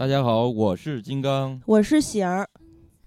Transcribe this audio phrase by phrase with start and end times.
[0.00, 2.48] 大家好，我是金刚，我是喜儿。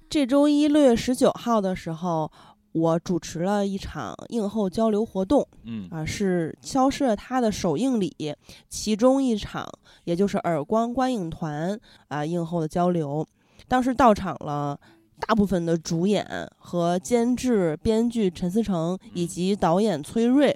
[0.08, 2.32] 这周一六月十九号的时候，
[2.72, 8.36] 我主持了一场映后交流活动，嗯啊，是消失了她的首映礼，
[8.70, 9.68] 其中一场，
[10.04, 11.76] 也就是耳光观影团
[12.10, 13.26] 啊映后的交流。
[13.68, 14.80] 当时到场了
[15.20, 20.56] 大部分的主演和监制、编剧陈思诚以及导演崔瑞，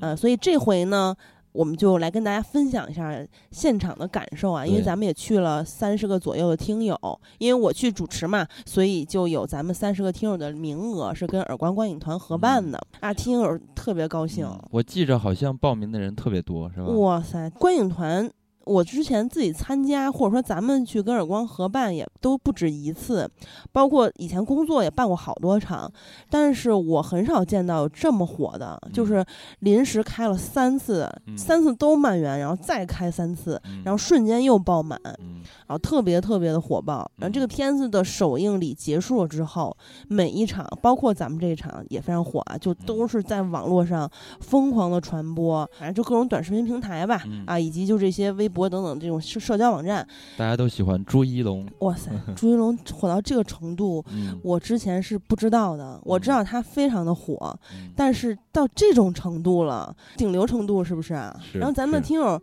[0.00, 1.16] 呃，所以这回呢。
[1.52, 3.12] 我们就来跟大家分享一下
[3.50, 6.96] 现场的感受啊，因为咱们也去了三十个左右的听友，
[7.38, 14.48] 因为我去主持嘛，所以就有咱们三十个听友的名额是跟耳光观影团合办的啊，听友特别高兴。
[14.70, 16.84] 我记着好像报名的人特别多，是吧？
[16.84, 18.30] 哇塞，观影团。
[18.64, 23.28] 我之前自己参加，或者说咱们去跟耳光合办，也都不止一次，
[23.72, 25.90] 包括以前工作也办过好多场，
[26.28, 29.24] 但是我很少见到有这么火的，就是
[29.60, 37.10] 临时开了三次，三次都满员，然后再开三次，然后瞬间又爆满，然后特别特别的火爆。
[37.16, 39.76] 然后这个片子的首映礼结束了之后，
[40.08, 44.08] 每一场，包括咱们这一场也非常火啊，就都是在网络上
[44.40, 48.68] 疯狂的传播，反正就各种短视频平台吧，啊，以及就这些微博。
[48.70, 50.06] 等等这种社社交网站，
[50.36, 51.66] 大家都喜欢朱一龙。
[51.80, 54.04] 哇塞， 朱一龙火到这个程度，
[54.42, 56.00] 我之前是不知道的。
[56.04, 57.58] 我知道他非常的火，
[57.96, 61.34] 但是到这种程度了，顶流程度是不是啊？
[61.52, 62.40] 然后咱们听友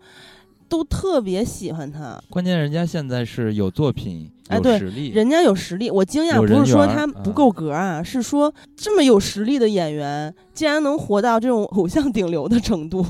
[0.68, 2.22] 都特别喜欢他。
[2.30, 4.30] 关键人家现在是有作品。
[4.50, 4.78] 哎，对，
[5.10, 13.06] 人家有实力，我惊讶不是说他不够格啊，是说这么有实力的演员，竟然能活到这种偶像顶流的程度，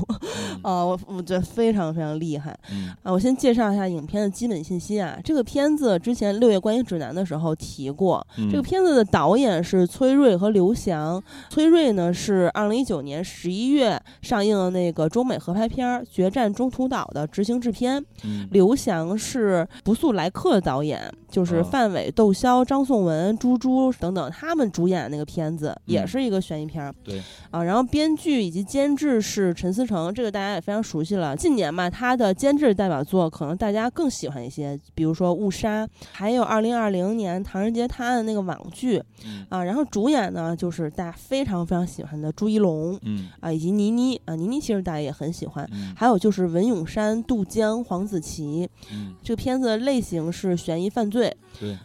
[0.62, 2.50] 啊，我我觉得非常非常厉害。
[3.02, 18.04] 啊，我先介绍一下影片的基本信息啊，这个片子之前六月观影指南的时候提过，这个片子的导演是崔瑞和刘翔，崔瑞呢是二零一九年十一月上映的那个中美合拍片《决战中途岛》的执行制片，
[18.50, 21.10] 刘翔是不速来客的导演。
[21.30, 26.94] 就是范伟、窦骁、张颂文、朱珠等等，他们主演那个片子也是一个悬疑片儿。
[27.04, 31.36] 对啊，然后编剧以及监制是陈思诚，这个大家也非常熟悉了。
[31.36, 39.02] 近年吧，他的监制代表作可能大家更喜欢一些，比如说《误杀》，还有二零二零年《唐人街探案》那个网剧。
[39.50, 42.98] 啊，然后主演呢就是大家非常非常喜欢的朱一龙。
[43.02, 45.68] 嗯啊，以及倪妮啊，倪妮其实大家也很喜欢。
[45.94, 48.68] 还有就是文咏珊、杜江、黄子琪。
[48.92, 51.17] 嗯，这个片子的类型是悬疑犯罪。
[51.18, 51.36] 对，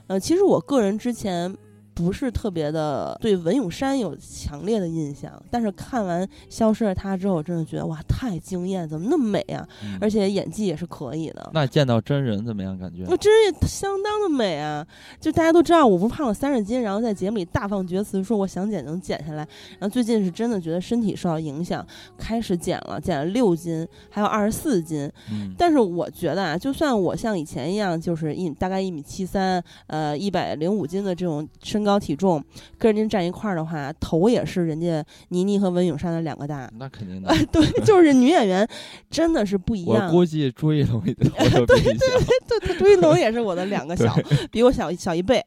[0.07, 1.55] 呃，其实我个人之前。
[1.93, 9.67] 不是特别的对文咏珊有强烈的印象，但是看完《消失的她》之后，我真的觉得哇，太惊艳，怎么那么美啊！
[10.01, 11.51] 而且演技也是可以的。
[11.53, 12.75] 那见到真人怎么样？
[12.77, 13.03] 感觉？
[13.07, 14.85] 那真人也相当的美啊！
[15.19, 21.85] 就大家都知道，我不是胖了三十斤，然后在节目里大放厥词说我想减能减下来，然后最近是真的觉得身体受到影响，
[22.17, 25.07] 开始减了，减了六斤，还有二十四斤。
[25.31, 25.53] 嗯。
[25.55, 31.82] 但是我觉得啊，就算我像以前一样，就是一大概一米七三，呃，一百零五斤的这种身。
[31.83, 32.41] 身高体重
[32.77, 36.71] 跟人家站一块儿的话，头也是人家倪妮和文咏珊的两个大。
[36.79, 37.29] 那肯定的。
[37.51, 38.66] 对，就是女演员
[39.09, 40.05] 真的是不一样。
[40.05, 44.16] 我估计朱一龙对对对对，朱一龙也是我的两个小，
[44.49, 45.44] 比我小小一倍。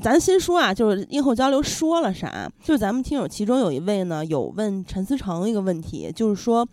[0.00, 2.48] 咱先说啊，就是映后交流说了啥？
[2.62, 6.64] 就是咱们听友其中有一位呢，有问陈思诚一个问题，就是说。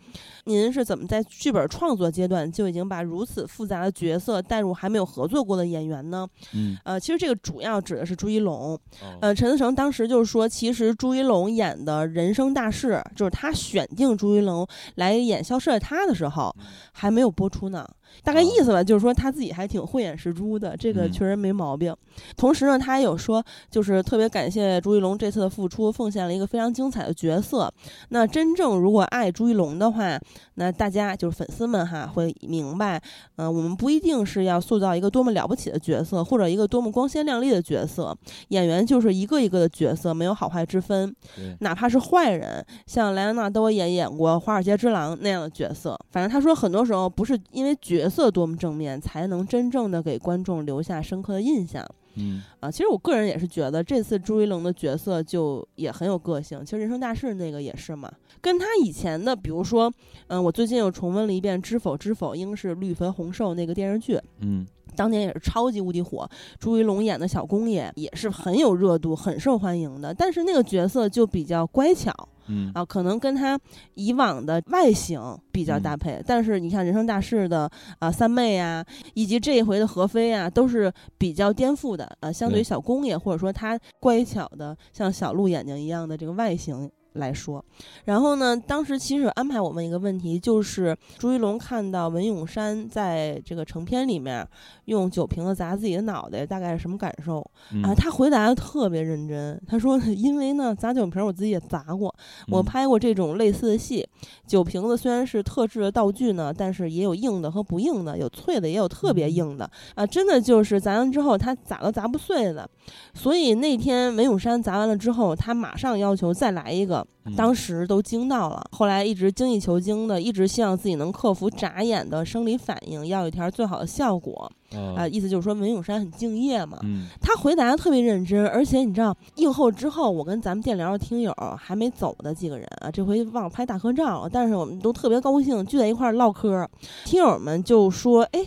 [0.49, 6.27] 您是怎么在剧本创作阶段就已经把如此复杂的角色带入还没有合作过的演员呢？
[6.55, 8.75] 嗯，呃，其实这个主要指的是朱一龙。
[9.21, 16.55] 呃，陈思诚当时就是说，其实朱一龙演的人生大事，就是他选定朱一龙来演《消失的他》的时候，
[16.93, 17.87] 还没有播出呢。
[18.23, 21.95] 大概意思吧，就是说他自己还挺慧眼识珠的，这个确实没毛病。
[22.35, 27.71] 同时呢，他也有说，就是特别感谢朱一龙这次的付出，奉献了一个非常精彩的角色。
[28.09, 30.19] 那真正如果爱朱一龙的话，
[30.55, 33.01] 那大家就是粉丝们哈会明白，
[33.37, 38.15] 嗯，我们不一定是要塑造一个多么了不起的角色，或者一个多么光鲜亮丽的角色。
[38.49, 41.15] 演员就是一个一个的角色，没有好坏之分。
[41.59, 45.97] 哪怕是坏人，像莱昂纳多也演过《华尔街之狼》那样的角色。
[46.11, 51.85] 反正他说，很多时候不是因为角角色多么正面，才能真正的给观众留下深刻的印象。
[52.15, 56.63] 嗯啊，其实我个人也是觉得这次朱一龙的角色就也很有个性。
[56.63, 58.09] 其实《人生大事》那个也是嘛，
[58.39, 59.91] 跟他以前的，比如说，
[60.27, 64.17] 嗯，我最近又重温了一遍《知否知否，应是绿肥红瘦》那个电视剧。
[64.39, 64.65] 嗯。
[64.99, 66.29] 当年也是超级无敌火，
[66.59, 70.13] 朱一龙演的小公爷也是很有热度、很受欢迎的。
[70.13, 72.13] 但是那个角色就比较乖巧，
[72.47, 73.57] 嗯啊，可能跟他
[73.93, 75.21] 以往的外形
[75.53, 76.21] 比较搭配。
[76.27, 82.05] 但是你看《人生大事》的啊三妹呀，以及这一回的何非啊，都是比较颠覆的。
[82.19, 86.91] 啊，相对于小公爷，或者说他乖巧的像小鹿眼睛一样的这个外形。
[87.13, 87.63] 来说。
[88.05, 94.47] 然后呢，当时其实安排我问一个问题，就是朱一龙看到文咏珊在这个成片里面
[94.85, 97.39] 用酒瓶子砸自己的脑袋，大概是什么感受
[97.83, 97.93] 啊？
[97.95, 102.13] 他回答的特别认真，他说：“因为呢，砸酒瓶我自己也砸过，
[102.49, 104.07] 我拍过这种类似的戏。
[104.45, 110.05] 酒瓶子虽然是特制的道具呢，但是也有硬的和不硬的，有脆的也有特别硬的啊！
[110.05, 112.69] 真的就是砸完之后，他咋都砸不碎的。
[113.13, 116.98] 所以那天文咏珊砸完了之后，他马上要求再来一个。”
[117.37, 124.51] 当时都惊到了，后来一直精益求精的，一直希望自己能克服眨眼的生理反应，要一条最好的效果。
[124.95, 126.79] 啊，意思就是说文咏珊很敬业嘛。
[126.83, 136.67] 嗯，他回答的特别认真，而且你知道映后之后，我跟咱们电聊的听友还没走的几个人啊，这回忘了拍大合照，但是我们都特别高兴，聚在一块儿唠嗑。
[137.05, 138.45] 听友们就说：“哎。”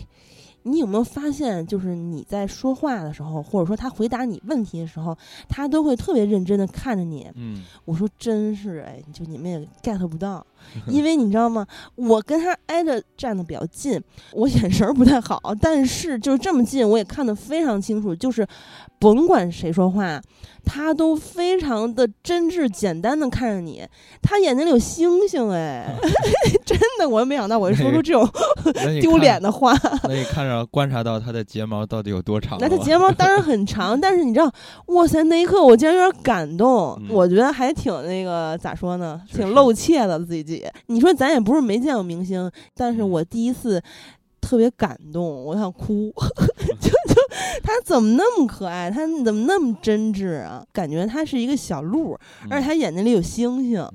[0.63, 5.17] 你有没有发现，就是你在说话的时候，或者说他回答你问题的时候，
[5.47, 7.29] 他都会特别认真的看着你。
[7.35, 10.45] 嗯，我说真是哎，就你们也 get 不到，
[10.87, 11.65] 因为你知道吗？
[11.95, 14.01] 我跟他挨着站的比较近，
[14.31, 18.47] 我眼神不太好，但是就是这么近，我也看得非常清楚，就是
[19.03, 20.21] 甭管谁说话。
[20.65, 23.85] 他都非常的真挚、简单的看着你，
[24.21, 25.93] 他眼睛里有星星哎，
[26.65, 28.25] 真的，我也没想到我会说出这种
[29.01, 29.77] 丢脸的话。
[30.03, 32.57] 那你看着观察到他的睫毛到底有多长？
[32.61, 34.49] 那他睫毛当然很长，但是你知道，
[34.85, 40.65] 哇塞，那一刻我竟然有点感动，我觉得还挺那个咋说呢，挺露怯的自己。
[40.85, 43.83] 你说咱也不是没见过明星，但是我第一次。
[44.45, 46.13] 特别感动，我想哭，
[47.63, 50.63] 他怎么那么可爱，他怎么那么真挚啊？
[50.71, 52.17] 感觉他是一个小鹿，
[52.49, 53.85] 而且他眼睛里有星星，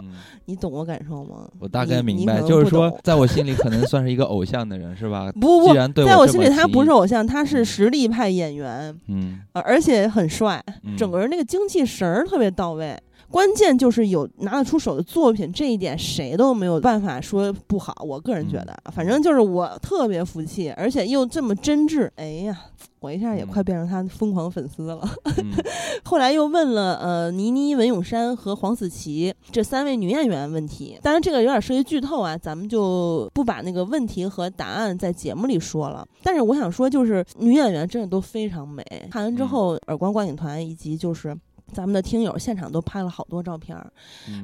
[0.46, 1.48] 你懂我感受吗？
[1.58, 5.30] 我大概明白，就是说，在我心里可能算是一个偶像的人，是吧？
[5.32, 10.62] 不不，在我心里他不是偶像，他是实力派演员，嗯，而且很帅，
[10.96, 12.96] 整个人那个精气神儿特别到位。
[13.30, 17.94] 关键就是有拿得出手的作品，这一点谁都没有办法说不好。
[18.06, 22.10] 我个人觉得，反正就是我特别服气，而且又这么真挚。
[22.16, 22.58] 哎呀，
[23.00, 25.06] 我一下也快变成他疯狂粉丝了。
[26.04, 36.06] 后来又问了呃倪妮、文咏珊和黄子琪这三位女演员问题，当然这个有点涉及剧透啊，咱们就不把那个问题和答案在节目里说了。
[36.22, 38.82] 但是我想说，就是女演员真的都非常美。
[39.10, 41.36] 看完之后，耳光观影团以及就是。
[41.72, 43.90] 咱们的听友现场都拍了好多照片儿，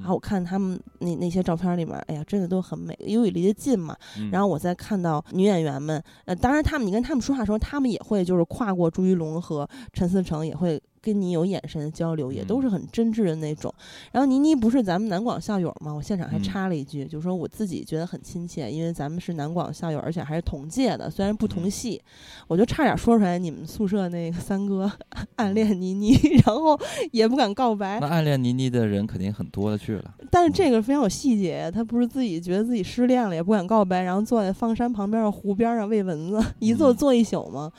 [0.01, 3.97] 然后我看他们那那些照片里面，哎呀，真的都很美，因为离得近嘛。
[4.31, 10.81] 然后我再看到女演员们，呃，当然他们，你跟他们说话的时候，他们也会就是跨过朱一龙和陈思诚，也会。
[11.05, 13.73] 跟你有眼神的交流，也都是很真挚的那种。
[14.11, 15.93] 然后倪妮不是咱们南广校友吗？
[15.93, 22.01] 我现场还插了一句，就说我自己觉得很亲切，因为咱们是南广校友，而且还是同届的，虽然不同系，
[22.49, 24.91] 我就差点说出来你们宿舍那个三哥
[25.37, 26.15] 暗恋倪妮，
[26.47, 26.79] 然后
[27.13, 28.01] 也不敢告白。
[28.01, 30.15] 那暗恋倪妮的人肯定很多的去了。
[30.31, 37.71] 但是这个非常有细节，他不是自己觉得自己失恋了，也不敢告白，然后坐在放山旁边的湖边上喂蚊子，一坐坐一宿吗？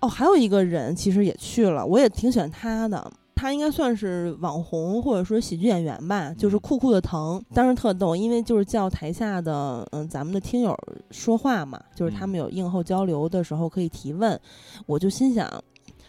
[0.00, 3.10] 哦，还有一个人其实也去了，我也挺喜欢他的。
[3.34, 10.74] 他应该算是网红或者说喜剧演员吧，就是酷酷的疼，当时特逗，因为就是叫台下的嗯咱们的听友
[11.10, 14.40] 说话嘛，就是他们有映后交流的时候可以提问，
[14.86, 15.50] 我就心想。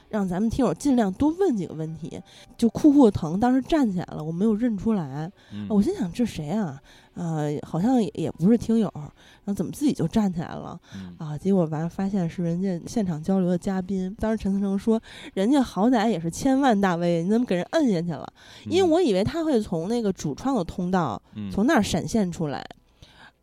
[0.10, 2.18] 让咱们听友尽量多问几个问题。
[2.58, 5.30] 就酷酷的疼，当时站起来了，我没有认出来。
[5.68, 6.80] 我心想这谁啊？
[7.18, 8.90] 呃，好像也也不是听友。
[8.94, 10.80] 然后怎么自己就站起来了？
[11.18, 14.16] 啊，结果完发现是人家现场交流的嘉宾。
[14.20, 15.02] 当时陈思诚说
[15.34, 18.28] ：“人家好歹也是千万大 V，你怎么给人摁下去了？”
[18.70, 21.22] 因为我以为他会从那个主创的通道
[21.52, 22.66] 从那儿闪现出来。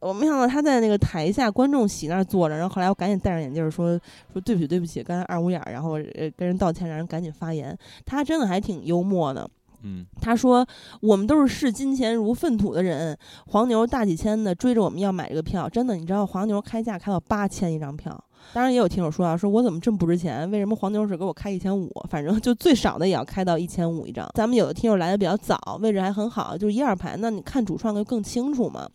[0.01, 3.99] 我没想到他在那个台下观众席那儿坐着，然后后来我赶紧戴上眼镜说
[4.35, 7.75] 说对不起对不起，刚才二五眼，然后呃跟人道歉，让人赶紧发言。
[8.05, 9.49] 他真的还挺幽默的，
[10.21, 10.67] 他说
[11.01, 20.51] 我们都是视金钱如粪土的人，黄牛大几千的追着我们要买这个票，真的，你知道黄牛开价开到八千一张票，当然也有听友说啊，说我怎么这么不值钱？
[20.51, 21.91] 为什么黄牛只给我开一千五？
[22.09, 24.29] 反正就最少的也要开到一千五一张。
[24.35, 28.89] 咱们有的听友来的比较早，位置还很好，就是一二排，那你看主创就更清楚嘛。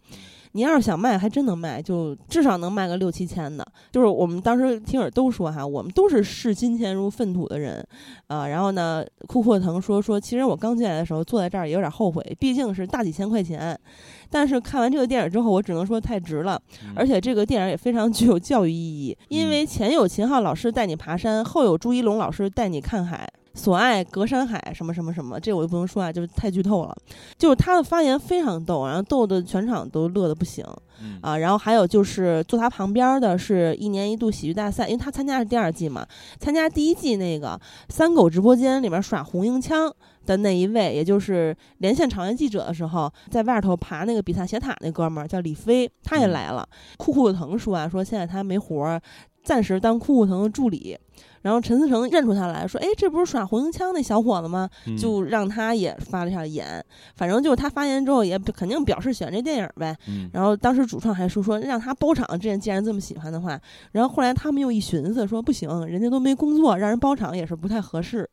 [0.53, 3.65] 你要是想卖，还真能卖，就至少能卖个六七千的。
[3.91, 7.85] 就是我们当时听友都说哈，我们都是视金钱如粪土的人，
[8.27, 13.79] 啊，然后呢，库阔腾说说，其实我刚进来的时候坐在这儿也有点后悔，毕竟是大几千块钱，
[14.29, 16.59] 但是看完这个电影之后，我只能说太值了，
[16.95, 23.29] 而且这个电影也非常具有教育意义，因为前有秦昊老师带你爬山，后有朱一龙老师带你看海。
[23.53, 26.95] 所爱隔山海，什么什么什么，这我就不能说啊，就是太剧透了。
[27.37, 30.65] 就是他的发言非常逗，然后逗的全场都乐得不行。
[31.21, 36.05] 啊，然后还有就是坐他旁边的是一年一度喜剧大赛，因为他参加是第二季嘛，
[36.39, 39.89] 参加第一季那个三狗直播间里面耍红缨枪
[40.25, 46.67] 的那一位，也就是连线场外记者的时候，在外头爬那个比萨斜塔那哥们儿叫李飞，他也来了。
[46.97, 49.01] 酷酷腾说啊，说现在他没活儿，
[49.41, 50.97] 暂时当酷酷腾的助理。
[51.41, 54.69] 然后陈思诚认出他来说：“哎，这不是耍红缨枪那小伙子吗？”
[54.99, 56.83] 就让他也发了一下言。
[57.15, 59.95] 反正就是他发言之后也肯定表示喜欢这电影呗。
[60.33, 63.59] 然后当时主创还说说让他包场，这既然这么喜欢的话。
[63.91, 68.29] 然后后来他们又一寻思说不行，人家都没工作，让人包场也是不太合适。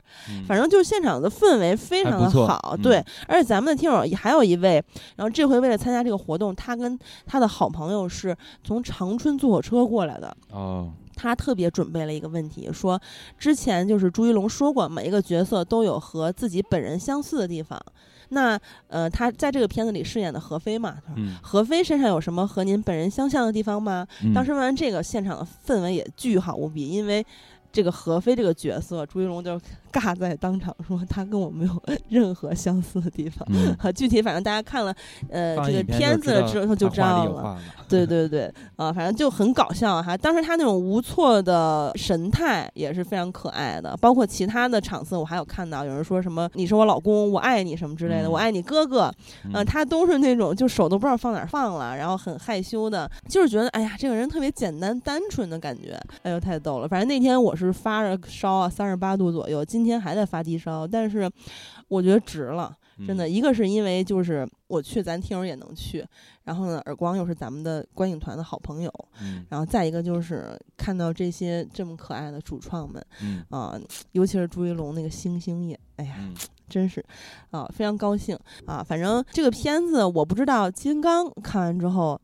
[0.47, 3.05] 反正就是现场的氛围非常的好，对。
[3.29, 4.83] 而且咱们的听友还有一位，
[5.17, 10.37] 然后这回为了参加这个活动，他跟他的好朋友是从长春坐火车过来的。
[10.51, 10.93] 哦。
[11.17, 13.01] 他特别准备了一个问题，说
[13.37, 17.81] 之前就是朱一龙说过，每一个角色都有和自己本人相似的地方。
[18.29, 18.59] 那
[18.89, 20.97] 呃，他在这个片子里饰演的何飞嘛，
[21.43, 24.07] 何飞身上有什么和您本人相像的地方吗？
[24.35, 27.25] 当时问完这个，现场的氛围也巨好无比，因为
[27.73, 29.61] 这个何飞这个角色，朱一龙就。
[29.97, 33.47] 尬在当场说他跟我没有 任何相似的地方，
[33.95, 34.95] 具体反正大家看了
[35.31, 37.59] 呃这个片子之后就知道了。
[37.89, 40.17] 对对对，啊，反正就很搞笑哈。
[40.17, 49.11] 当时他那种无措的神态也是非常可爱的，包括其他的场次我还有看到有人说什么你是我老公，我爱你什么之类的，我爱你哥哥，
[49.55, 56.89] 嗯，他都是那种就手都不知道放哪放了，然后很害羞的，就是觉得哎呀这个人特别简单单纯的感觉，哎呦太逗了。
[56.89, 59.86] 反正那天我是发着烧啊，三十八度左右，今。
[59.87, 61.31] 天还在发低烧，但是
[61.87, 62.77] 我觉得值了，
[63.07, 63.29] 真的。
[63.29, 66.05] 一个是因为就是我去，咱听友也能去，
[66.43, 68.93] 然后呢，耳光又是咱们的观影团的好朋友，
[69.49, 73.07] 然后再一个就是看到这些这么可爱的主创们，
[73.49, 73.81] 啊，
[74.13, 76.17] 尤其是朱一龙那个星星眼，哎呀，
[76.69, 77.05] 真是
[77.51, 78.83] 啊，非常高兴啊。
[78.83, 82.21] 反正这个片子我不知道，金刚看完之后。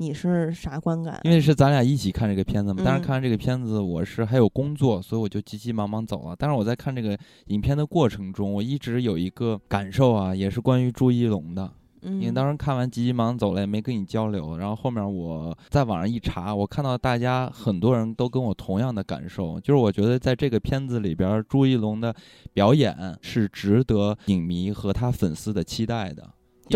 [0.00, 1.20] 你是啥观感？
[1.24, 6.34] 因为是咱俩一起看这个片子嘛，但是看完这个片子，我是还有工作，所以我就急急忙忙走了。
[6.38, 7.14] 但是我在看这个
[7.48, 11.70] 影片的过程中，我一直有一个感受啊，也是关于朱一龙的。
[12.02, 14.56] 因为当时看完急急忙走了，也没跟你交流。
[14.56, 22.14] 然后后面我在网上一查，我看到大家很多人都跟我同样的感受，就是我觉得在这个片子里边，朱一龙的
[22.54, 26.26] 表演是值得影迷和他粉丝的期待的。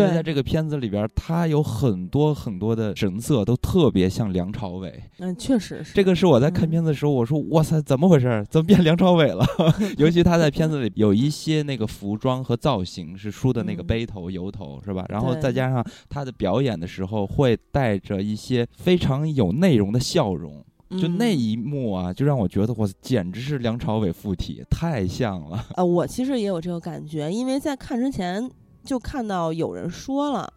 [0.03, 5.01] 因为在这个片子里边，他有很多很多的神色都特别像梁朝伟。
[5.19, 5.93] 嗯，确实是。
[5.93, 8.45] 这个是我在看片子的时候，我说：“哇塞，怎么回事？
[8.49, 9.45] 怎么变梁朝伟了？”
[9.97, 15.05] 尤其他在片子里有一些那个服装和造型是梳的那个背头、油头，是吧？
[15.09, 20.63] 然后再加上他的表演的时候，会带着一些非常有内容的笑容。
[21.01, 25.65] 就那一幕啊，就让我觉得我简直是梁朝伟附体，太像了。
[25.75, 28.49] 呃，我其实也有这个感觉，因为在看之前。
[28.85, 30.53] 就看到有人说了，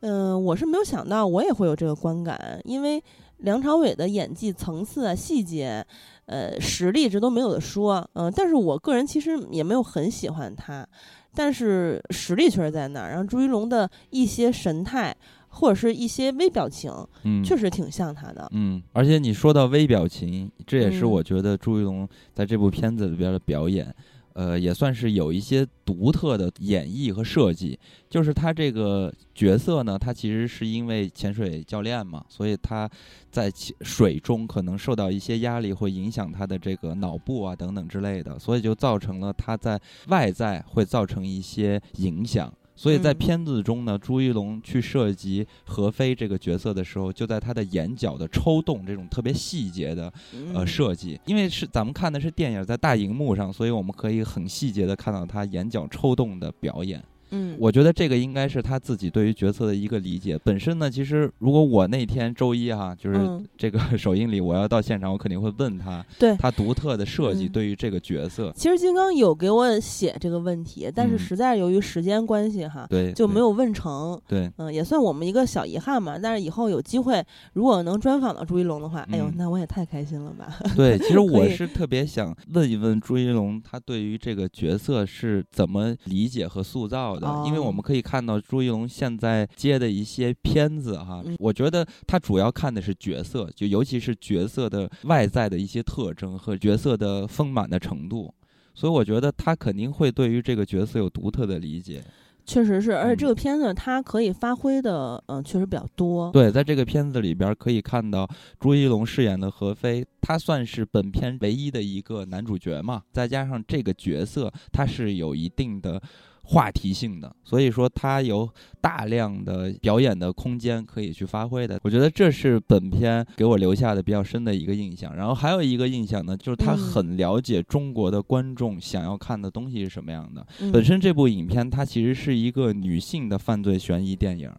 [0.00, 3.02] 嗯，我是没有想到我也会有这个观感，因为
[3.38, 5.84] 梁朝伟的演技层次啊、细节，
[6.24, 10.86] 呃，实力这都没有的说，嗯，但是我个人其实也没有很喜欢他，
[11.34, 13.10] 但是实力确实在那儿。
[13.10, 15.14] 然后朱一龙的一些神态
[15.48, 16.90] 或者是一些微表情，
[17.24, 23.94] 嗯，确实挺像他的，嗯，而且你说到微表情，这也是我觉得朱一龙在这部片子里边的表演。
[24.36, 27.78] 呃，也算是有一些独特的演绎和设计。
[28.10, 32.88] 就是他这个角色呢，他其实是因为潜水教练嘛，所以他
[33.30, 33.50] 在
[33.80, 42.52] 水中可能受到一些压力，会影响他的这个脑部啊等等之类的，所以就造成了他在外在会造成一些影响。
[42.76, 50.12] 所以在片子中呢，朱一龙去涉及何飞这个角色的时候，就在他的眼角的抽动这种特别细节的
[50.52, 57.02] 呃设计，因为是咱们看的是电影，在大荧幕上，所以我们可以很细节的看到他眼角抽动的表演。
[57.30, 60.38] 嗯，我觉得这个应该是他自己对于角色的一个理解。
[60.44, 68.52] 本身呢，其实如果我那天周一哈，就是这个首映礼，我要到现场，我肯定会问他，对他独特的设计对于这个角色。
[68.54, 74.20] 其实金刚有给我写这个问题，但是实在由于时间关系哈，对，就没有问成。
[74.28, 76.18] 对，嗯，也算我们一个小遗憾嘛。
[76.18, 80.58] 但是以后有机会，如果能专访到朱一龙的话，哎呦，那我也太开心了吧。
[80.76, 87.15] 对， 其实我是特别想问一问朱一龙，他对于这个角色是怎么理解和塑造。
[87.18, 98.32] 的，因为我们可以看到朱一龙现在接的一些片子哈，我觉得他主要看的是角色，就尤其是角色的外在的一些特征和角色的丰满的程度，
[98.74, 102.02] 所以我觉得他肯定会对于这个角色有独特的理解。
[102.48, 106.30] 确实是，而且这个片子他可以发挥的，嗯，确实比较多。
[106.30, 108.24] 对，在这个片子里边可以看到
[108.60, 116.00] 朱一龙饰演的何飞，他算是本片唯一的一个男主角嘛，再加上这个角色他是有一定的。
[116.48, 118.48] 话题性的，所以说它有
[118.80, 121.80] 大量的表演的空间可以去发挥的。
[121.82, 125.14] 我觉得这是本片给我留下的比较深的一个印象。
[125.16, 130.46] 然后还有一个印象呢，就是他很了解中国的观众想要看的东西是什么样的。
[130.72, 134.50] 本身这部影片它其实是一个女性的犯罪悬疑电影。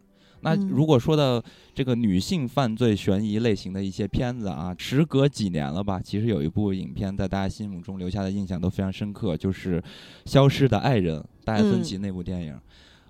[0.41, 9.81] 那如果说到这个女性犯罪悬疑类型的一些片子啊，时隔几年了吧，其实有一部影片在大家心目中留下的印象都非常深刻，就是
[10.25, 12.59] 《消失的爱人》戴芬奇那部电影。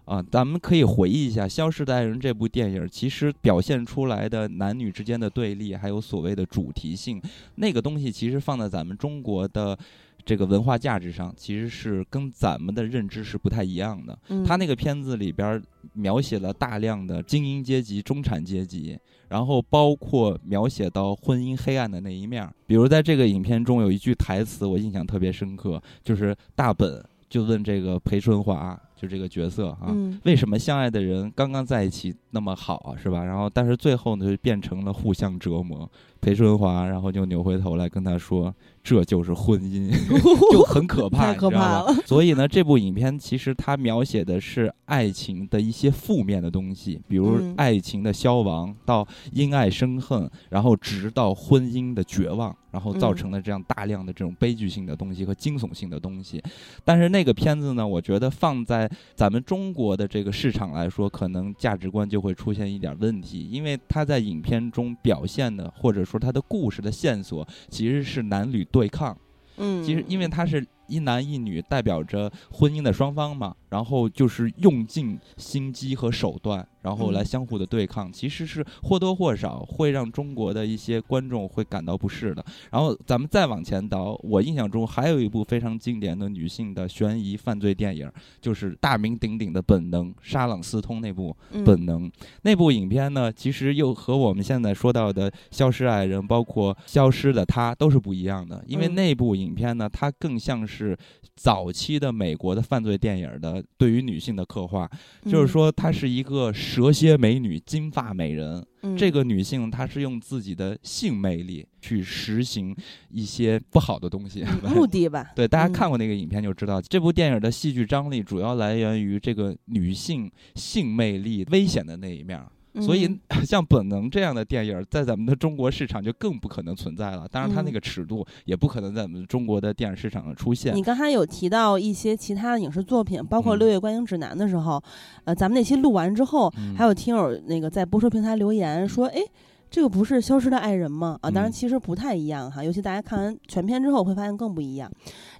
[0.05, 7.22] 啊，咱们可以回忆一下《消失的爱人》这部电影，其实表现出来的男女之间的对立，还有所谓的主题性，
[7.55, 9.77] 那个东西其实放在咱们中国的。
[10.25, 14.19] 这个文化价值上，其实是跟咱们的认知是不太一样的。
[14.46, 15.63] 他那个片子里边
[15.98, 18.98] 描写了大量的精英阶级、中产阶级，
[19.30, 22.48] 然后包括描写到婚姻黑暗的那一面。
[22.66, 33.24] 比如在这个影片中有一句台词，我印象特别深刻，就是大本就问这个裴春华，就这个角色啊，为什么相爱的人刚刚在一起那么好，是吧？
[33.24, 35.89] 然后但是最后呢，就变成了互相折磨。
[36.20, 38.53] 裴春华然后就扭回头来跟他说。
[38.88, 39.91] 这就是婚姻，
[40.50, 41.94] 就很可怕， 太可怕了。
[42.06, 56.41] 所以呢，这部影片其实它描写的是爱情的一些负面的东西，比如爱情的消亡，到因爱生恨，然后直到婚姻的绝望，然后造成了这样大量的这种悲剧性的东西和惊悚性的东西。
[56.86, 68.63] 但是那个片子呢，我觉得放在咱们中国的这个市场来说，可能价值观就会出现一点问题，因为他在影片中表现的，或者说他的故事的线索，其实是男女。
[68.65, 69.17] 对抗，
[69.57, 70.65] 嗯，其实因为他是。
[70.89, 82.45] 一男一女代表着婚姻的双方嘛，然后就是用尽心机和手段，然后来相互的对抗，其实是或多或少会让中国的一些观众会感到不适的。
[82.71, 88.09] 然后咱们再往前倒，我印象中还有一部非常经典的女性的悬疑犯罪电影，
[88.39, 92.09] 就是大名鼎鼎的《本能》，沙朗斯通那部《本能》
[92.43, 100.77] 那部影片呢，其实又和我们现在说到的《消失爱人》包括《消失的她》都是不一样的，因为那部影片呢，它更像是。
[100.77, 100.95] 是
[101.36, 104.89] 早期的美国的犯罪电影的对于女性的刻画，
[105.26, 108.65] 就是说她是一个蛇蝎美女、金发美人。
[108.98, 112.76] 这个女性她是用自己的性魅力去实行
[113.10, 115.32] 一些不好的东西， 目的吧？
[115.36, 122.41] 对，大家看过那个影片就知道，这部电影的戏剧张力主要来源于这个女性性魅力危险的那一面。
[122.82, 127.28] 所以，像《本能》这样的电影，在咱们的中国市场就更不可能存在了。
[127.30, 130.76] 当然，它那个尺度也不可能在我们中国的电影市场上出现。
[130.76, 134.82] 你刚才有提到一些其他的影视作品，包括《六月观影指南》的时候，
[135.26, 139.22] 呃，咱们那期录完之后，还有听友那个在播出平台留言说，哎。
[139.69, 141.17] 这个不是消失的爱人吗？
[141.21, 144.89] 啊，当然其实不太一样哈，尤其大家看完全片之后会发现更不一样。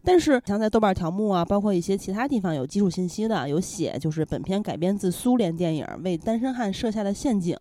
[0.04, 7.56] 但是像在豆瓣条目啊，包括一些其他地方有基础信息的，有写就是本片改编自苏联电影《为单身汉设下的陷阱》。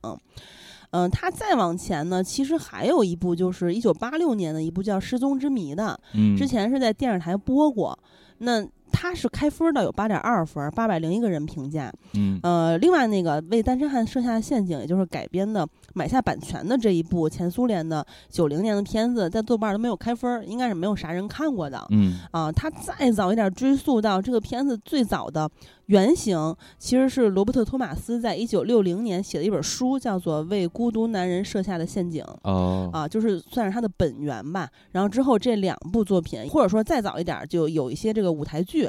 [0.90, 5.98] 嗯，他再往前呢，其实还有一部就是一九八六年的一部叫《失踪之谜》的，
[6.36, 7.98] 之前是在电视台播过。
[8.38, 8.64] 那
[8.98, 11.92] 它是开分的，有八点二分，八百零一个人评价。
[12.14, 21.86] 嗯，呃，另外那个为单身汉设下的陷阱，也就是改编的买下版权的这一部前苏联的九零年的片子，在豆瓣都没有开分，应该是没有啥人看过的。
[21.90, 25.50] 嗯，啊，他再早一点追溯到这个片子最早的。
[25.86, 32.24] 原型其实是罗伯特·托马斯在一九六零年写的一本书，叫做《为孤独男人设下的陷阱》。
[32.42, 34.68] 哦，啊，就是算是他的本源吧。
[34.90, 38.88] 然后之后这两部作品，或者说再早一点，就有一些这个舞台剧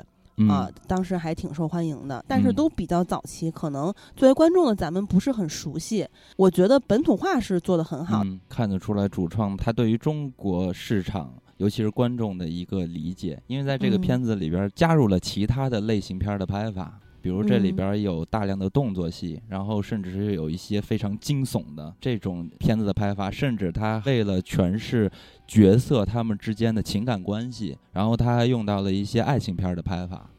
[0.50, 2.24] 啊，当时还挺受欢迎的。
[2.28, 6.08] 但是都比较早期，可能作为观众的咱们不是很熟悉。
[6.36, 11.32] 我觉得本土化是做的很好，看得出来主创他对于中国市场。
[11.58, 25.12] 尤其是观众的一个理解，因为在这个片子里边加入了其他的类型片的拍法，比如这里边有大量的动作戏，然后甚至是有一些非常惊悚的这种片子的拍法，甚至他为了诠释
[25.48, 30.30] 角色他们之间的情感关系，然后他还用到了一些爱情片的拍法。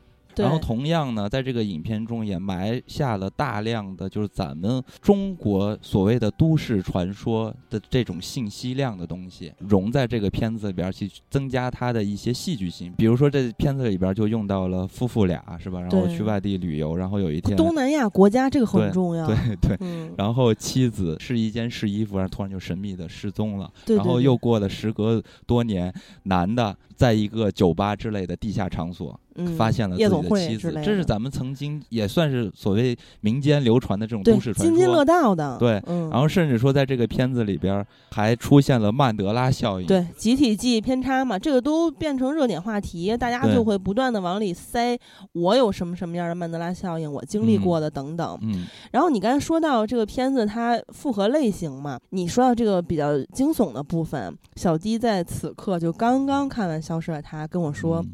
[0.45, 12.93] 然后同样呢，在这个影片中也埋下了大量的就是咱们中国所谓的都市传说的这种信息量的东西，融在这个片子里边去增加它的一些戏剧性。
[12.97, 15.81] 比如说这片子里边就用到了夫妇俩，是吧？
[15.81, 19.79] 然后去外地旅游，然后有一天东南亚国家这个很重要，对对。
[20.17, 23.71] 然后妻子试衣间试衣服，然后突然就神秘的失踪了。
[23.85, 23.97] 对。
[23.97, 25.93] 然后又过了时隔多年，
[26.25, 29.19] 男的在一个酒吧之类的地下场所。
[29.57, 35.57] 发现了自己的妻子，这是咱们曾经也算是所谓民间流传的这种都市传说，津津乐道的。
[35.59, 44.99] 对，然后甚至说在这个片子里边还出现了曼德拉效应，对，集体记忆偏差嘛，这个都变成热点话题，大家就会不断的往里塞
[45.33, 48.39] 我有什么什么样的曼德拉效应，我经历过的等等。
[48.43, 58.05] 嗯，然后你刚才说到这个片子它复合类型嘛，你说到这个比较惊悚的部分，小迪在此刻就刚刚看完《消失的他》，跟我说。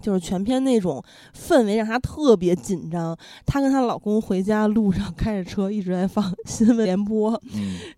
[0.00, 1.02] 就是全篇那种
[1.34, 3.16] 氛围让她特别紧张。
[3.44, 7.40] 她跟她老公回家路上开着车一直在放 新闻联播，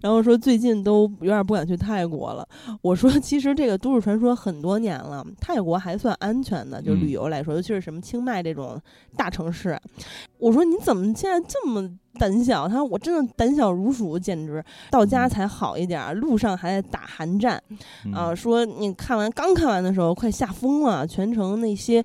[0.01, 2.47] 然后说最近都有点不敢去泰国了。
[2.83, 8.81] 我说 其实这个都市传说很多年了，泰国还算安全的，就旅游来说，尤其是什么清迈这种
[9.17, 9.79] 大城市。
[10.39, 11.91] 我说你怎么现在这么？
[12.19, 14.63] 胆小，他说我真的胆小如鼠，简直。
[14.91, 17.63] 到家才好一点，路上还在打寒战，
[18.13, 22.05] 啊，说你看完刚看完的时候快吓疯了，全程那些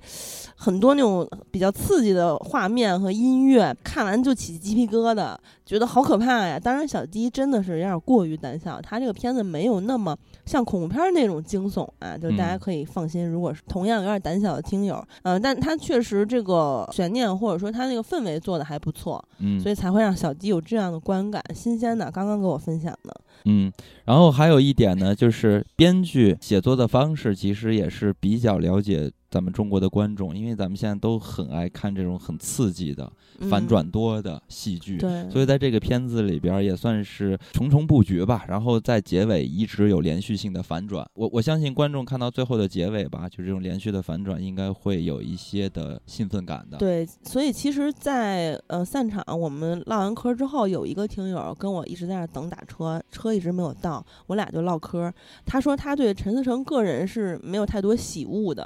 [0.56, 6.58] 很多那种比较刺激的画面和音乐，看完就起鸡皮疙瘩，觉得好可怕呀。
[6.58, 10.16] 当然，小鸡真的是有点过于胆小，他这个片子没有那么
[10.46, 13.28] 像恐怖片那种惊悚啊，就大家可以放心。
[13.28, 20.06] 如果是同样有点胆小的听友，嗯，但他确实这个悬念或者说他那个氛围做的还不错，嗯，所以才会。
[20.06, 23.20] 让小鸡有这样的观感，新鲜的，刚刚给我分享的。
[23.46, 23.72] 嗯，
[24.04, 29.10] 然后还有一点呢，就是编剧写作的方式，其实也是比较了解。
[29.30, 33.10] 咱们中国的观众，因为咱们现在都很爱看这种很刺激的、
[33.50, 34.98] 反转多的戏剧，
[35.30, 38.44] 所以在这个片子里边也算是重重布局吧。
[38.48, 46.78] 然后在结尾一直有连续性的反转，我我相信观众看到最后的结尾吧，就这种连续的反转，应该会有一些的兴奋感的。
[46.78, 55.12] 对，所以其实，在呃散场我们唠完嗑之后，有一个听友跟我一直在那等打车，车一直没有到，我俩就唠嗑。
[55.44, 58.64] 他说他对陈思诚个人是没有太多喜恶的。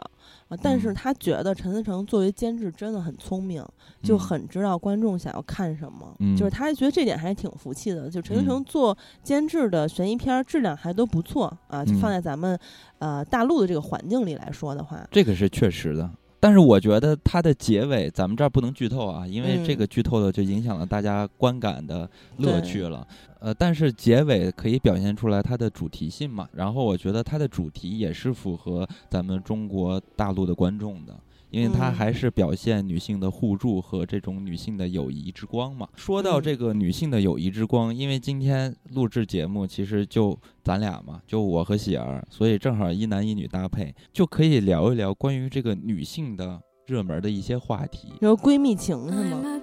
[0.51, 0.59] 啊！
[0.61, 3.65] 但是他觉得陈思诚作为监制真的很聪明，
[4.03, 6.15] 就很知道观众想要看什么。
[6.37, 8.11] 就是他觉得这点还是挺服气的。
[8.11, 12.59] 就陈思诚做监制的悬疑片质量还都不错啊，放在咱们
[12.99, 16.11] 呃大陆的这个环境里来说的话，这个是确实的。
[16.41, 23.07] 但是我觉得它的结尾，咱们这儿不能剧透啊，因为这个剧透的就影响了大家观感的乐趣了。
[23.39, 26.49] 呃，但是结尾可以表现出来它的主题性嘛。
[26.53, 31.15] 然后我觉得它的主题也是符合咱们中国大陆的观众的。
[31.51, 35.89] 因为它还是表现女性的互助和这种女性的友谊之光嘛。
[35.97, 48.13] 说到这个女性的友谊之光，因为今天录制节目其实就咱俩嘛，就我和喜儿，所以正好一男一女搭配，就可以聊一聊关于这个女性的热门的一些话题。
[48.21, 49.61] 有闺蜜情是吗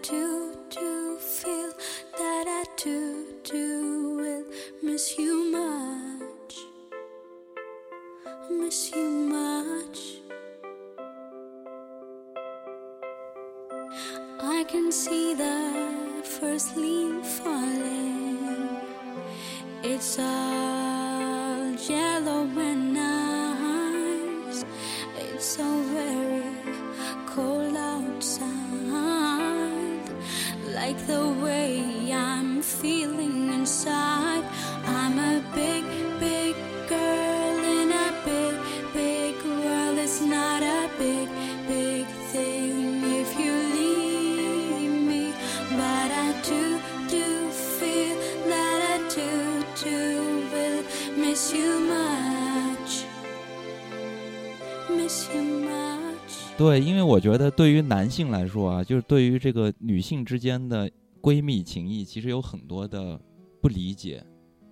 [0.00, 1.72] ？to feel
[2.16, 4.44] that I do, do will
[4.82, 6.54] miss you much,
[8.50, 9.98] miss you much.
[14.40, 18.68] I can see the first leaf falling.
[19.82, 22.77] It's all yellow and
[25.56, 26.42] so very
[27.24, 28.48] cold outside
[30.74, 34.44] like the way I'm feeling inside.
[56.58, 60.90] 对，因为我觉得对于男性来说啊，就是对于这个女性之间的
[61.22, 63.18] 闺蜜情谊，其实有很多的
[63.62, 64.20] 不理解，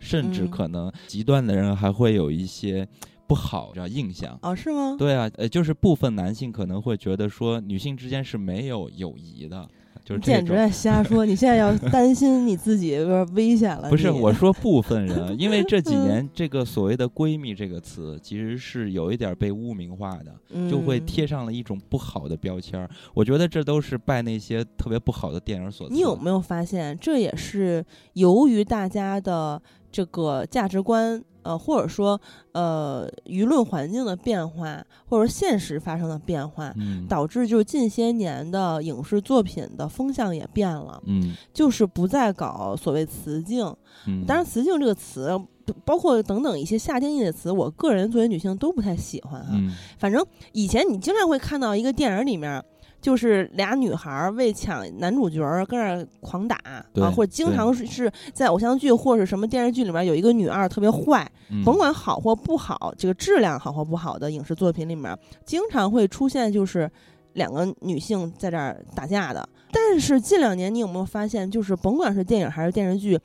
[0.01, 2.87] 甚至可能极端的人还会有一些
[3.29, 4.53] 不好的印象啊？
[4.53, 4.97] 是吗？
[4.99, 9.69] 对啊，呃，就是部分男性可能会觉得说，女性之间是没有友谊的。
[10.07, 11.27] 就简直在瞎说！
[11.27, 13.91] 你现在要 担心你自己有点危险了。
[13.91, 22.89] 不是我说部分人，因为这几年这个所谓的“闺蜜”这个词，其实是有一点被污名化的，就会贴上了一种不好的标签。
[23.15, 25.89] 我觉得这都是拜那些特别不好的电影所。
[25.91, 29.61] 你有没有发现，这也是由于大家的
[29.97, 31.25] 这个价值观？
[31.43, 32.21] 呃，或者说，
[32.53, 36.75] 呃，舆论环境的变化，或者现实发生的变化，
[37.09, 43.65] 导致就是近些年的影视作品的风向也变了，嗯，就是不再搞所谓雌竞，
[44.07, 45.41] 嗯，当然雌竞这个词，
[45.85, 49.55] 包括等等一些下定义的词，我个人作为女性都不太喜欢啊，
[49.99, 52.63] 反正以前你经常会看到一个电影里面。
[53.07, 61.25] 就是俩女孩为抢男主角跟那儿狂打啊，或者经常是在偶像剧或者什么电视剧里面有一个女二特别坏，
[61.65, 66.91] 甭管好或不好，这个质量好或不好的影视作品里面，经常会出现就是
[67.35, 69.49] 两个女性在这儿打架的。
[69.71, 73.17] 但是近两年你有没有发现，就是甭管是电影还是电视剧，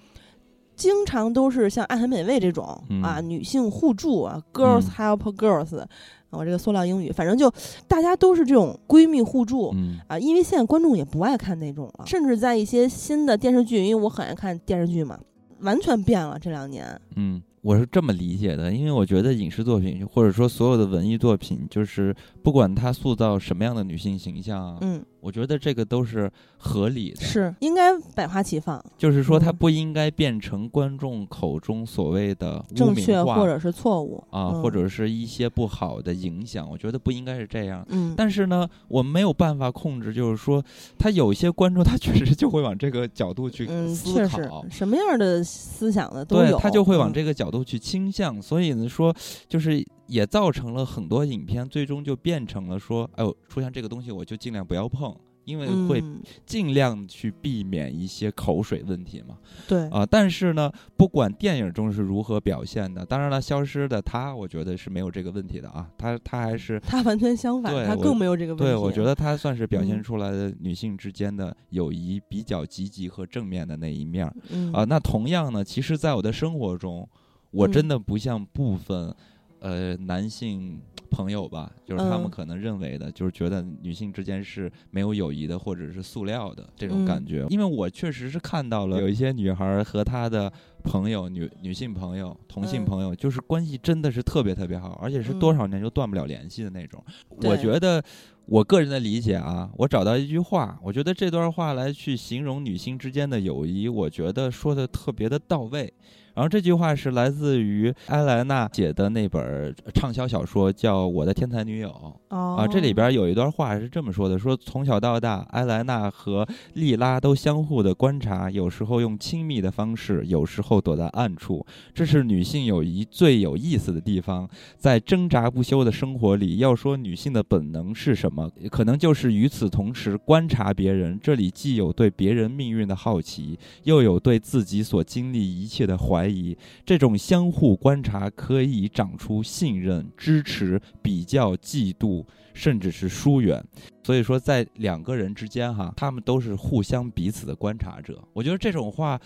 [0.76, 5.84] 经常都是像《爱很美味》这种啊，女性互助啊，girls help girls。
[6.32, 7.52] 我这个塑料英语，反正就
[7.88, 9.74] 大家都是这种闺蜜互助
[10.08, 15.20] 啊，因为现在观众也不爱看那种了，甚至在一些新的电视剧，因为我很爱看电视剧嘛，
[15.60, 17.00] 完全变了这两年。
[17.16, 25.04] 嗯，我是这么理解的，因为我觉得影视作品或者说所有的文艺作品，就是不管它塑造什么样的女性形象，嗯。
[25.22, 28.84] 我觉得这个都是合理的，是应该百花齐放。
[28.98, 36.68] 就是说，它不应该变成观众口中所谓的正确或者是错误啊，或者是一些不好的影响。
[36.70, 37.86] 我觉得不应该是这样。
[37.90, 40.64] 嗯，但是呢，我们没有办法控制，就是说，
[40.98, 48.42] 他有些观众他确实就会往这个角度去思考，什么样的思想的都有，他就会往这个角度去倾向。
[48.42, 49.16] 所以呢，说
[49.48, 49.86] 就是。
[50.12, 56.04] 也造成了很多影片最终就变成了说，哎呦，出现这个东西我就尽量不要碰，因为会
[56.46, 59.38] 尽量去避免一些口水问题嘛。
[59.70, 65.90] 对啊，但是呢，不管电影中是如何表现的，当然了，消失的他，我觉得是没有这个问题的啊。
[65.98, 68.66] 他他还是他完全相反，他更没有这个问题。
[68.66, 74.28] 对，我觉得他算是表现出来的女性之间的友谊比较积极和正面的那一面
[74.74, 74.84] 啊。
[74.84, 77.08] 那同样呢，其实，在我的生活中，
[77.52, 79.16] 我真的不像部分。
[79.62, 87.46] 呃，男性朋友吧，就是他们可能认为的，就是觉得女性之间是没有友谊的，或者是塑料的这种感觉。
[87.50, 90.52] 因为我确实是看到了有一些女孩和她的
[90.84, 97.04] 朋友、女女性朋友、同性朋友，就是关系真的是特别特别好，而且是多少年就断不了联系的那种。
[97.30, 98.04] 我觉得，
[98.48, 105.94] 我个人的理解啊，我找到一句话，我觉得这段话来去形容女性之间的友谊，我觉得说的特别的到位。
[106.34, 111.90] 然后这句话是来自于埃莱娜写的那本畅销小说，叫《我的天才女友》。
[112.36, 121.66] 啊，这里边有一段话是这么说的：说从小到大，埃莱娜和莉拉都相互的观察，有时候用亲密的方式，有时候躲在暗处。
[121.94, 124.48] 这是女性友谊最有意思的地方。
[124.78, 131.20] 在挣扎不休的生活里，要说女性的本能是什么，可能就是与此同时观察别人。
[131.22, 136.21] 这里既有对别人命运的好奇，又有对自己所经历一切的怀。
[136.22, 136.56] 怀疑
[136.86, 143.64] 这种相互观察可以长出信任、支持、比较、嫉妒，甚至是疏远。
[144.04, 148.24] 所以说，在两个人之间，哈，他们都是互相彼此的观察者。
[148.34, 149.20] 我觉得这种话，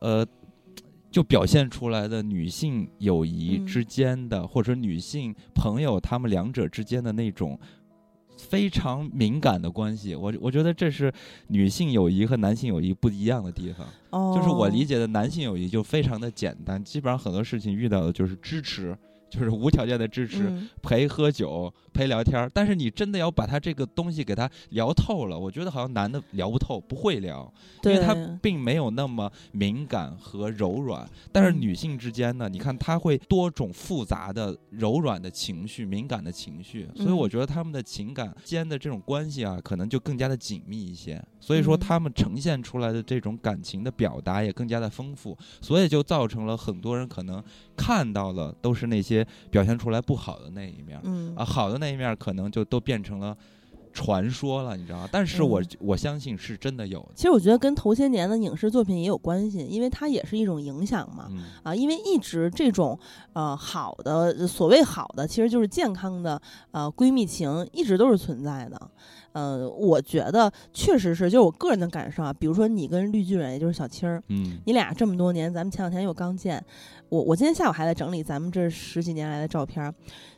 [0.00, 0.24] 呃，
[1.10, 7.58] 就表现出来的女性友谊之间的，或者女性朋友他们两者之间的那种。
[8.38, 11.12] 非常敏感的关系，我我觉得这是
[11.48, 13.86] 女性友谊和男性友谊不一样的地方。
[14.10, 18.96] 哦，就是我理解的男性友谊就非常的简单，基本上很多事情遇到的就是支持。
[19.28, 27.52] 就是无条件的支持，陪喝酒，陪聊天但是你真的要把他这个东西给他聊透了，我觉得好像男的聊不透，不会聊，
[27.84, 31.08] 因为他并没有那么敏感和柔软。
[31.32, 41.22] 但是女性之间呢，你看他会多种复杂的柔软的情绪、敏感的情绪，所以我觉得他们的情感间的这种关系啊，可能就更加的紧密一些。
[41.40, 47.42] 所以说他们呈现出来的这种感情的表达也更加的丰富，所以就造成了很多人可能
[47.78, 49.26] 看到了都是那些。
[49.50, 53.34] 表现出来不好的那一面，嗯啊，好的那一面可能就都变成了
[53.98, 55.08] 传说了，你知道吗？
[55.10, 57.04] 但是我我相信是真的有。
[57.16, 61.28] 其实我觉得跟头些年的影视作品也有关系，因为它也是一种影响嘛。
[61.64, 62.96] 啊，因为一直这种
[63.32, 68.90] 呃好的所谓好的，其实就是健康的呃闺蜜情，一直都是存在的。
[69.32, 72.32] 呃，我觉得确实是，就是我个人的感受啊。
[72.32, 76.64] 比如说你跟绿巨人，也就是小青儿，嗯，你俩这么多年，咱们前两天又刚见。
[77.08, 79.92] 我我今天下午还在整理咱们这十几年来的照片，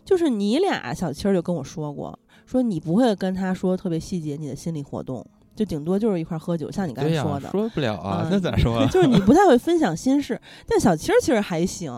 [0.05, 2.17] 就是你俩小青儿就跟我说过，
[2.51, 5.25] 说你不会跟他说特别细节你的心理活动。
[5.61, 8.83] 就顶多就是一块喝酒，像你刚才说的，说不了啊，那咋说？
[8.89, 11.93] 就是你不太会分享心事，但小七儿其实还行，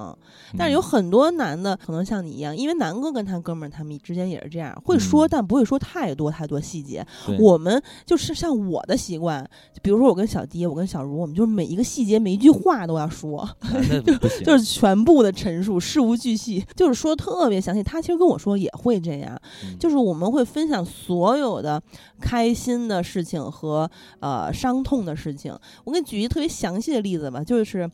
[0.59, 7.07] 但是有很多男的可能像你一样，因为南哥跟他哥们儿他们之间也是这样，会说但不会说太多太多细节。
[7.39, 9.49] 我们就是像我的习惯，
[9.81, 13.49] 比如说我跟小迪，我跟小茹，我们就是每一个细节每一句话都要说，
[14.05, 17.81] 就就是全部的陈述，事无巨细，就是说特别详细。
[17.81, 19.41] 他其实跟我说也会这样，
[19.79, 21.81] 就是我们会分享所有的
[22.21, 23.52] 开心的事情。
[23.53, 23.89] 和
[24.21, 27.89] 呃伤痛的事情，我给你举一个特别详细的例子吧，就是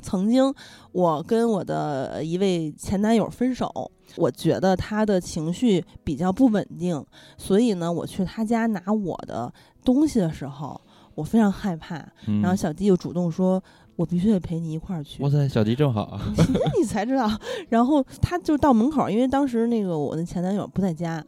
[0.00, 0.54] 曾经
[0.92, 7.04] 我跟我的一位前男友分手，我觉得他的情绪比较不稳定，
[7.36, 9.52] 所以呢，我去他家拿我的
[9.84, 10.80] 东西的时候，
[11.14, 11.96] 我非常害怕。
[12.42, 13.60] 然后小弟就主动说
[13.96, 16.16] ：“我必须得陪你一块儿去。”哇塞，小迪正好，
[16.78, 17.28] 你才知道。
[17.68, 21.24] 然后他就到门口，因为当时那个我的前男友不在家。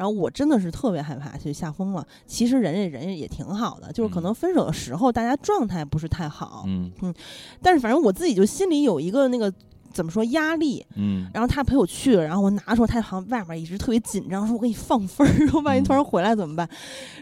[0.00, 2.06] 然后我真的是特别害怕，就吓疯了。
[2.26, 7.14] 其实人家人家也挺好的，就是可能分手的时候大家状态不是太好，嗯嗯，
[7.60, 9.52] 但是反正我自己就心里有一个那个。
[9.92, 10.84] 怎么说压力？
[10.96, 16.68] 嗯，然后他陪我去了，然后我拿的时候他好像外面一直特别紧张，说我给你放分儿，说万一突然回来怎么办？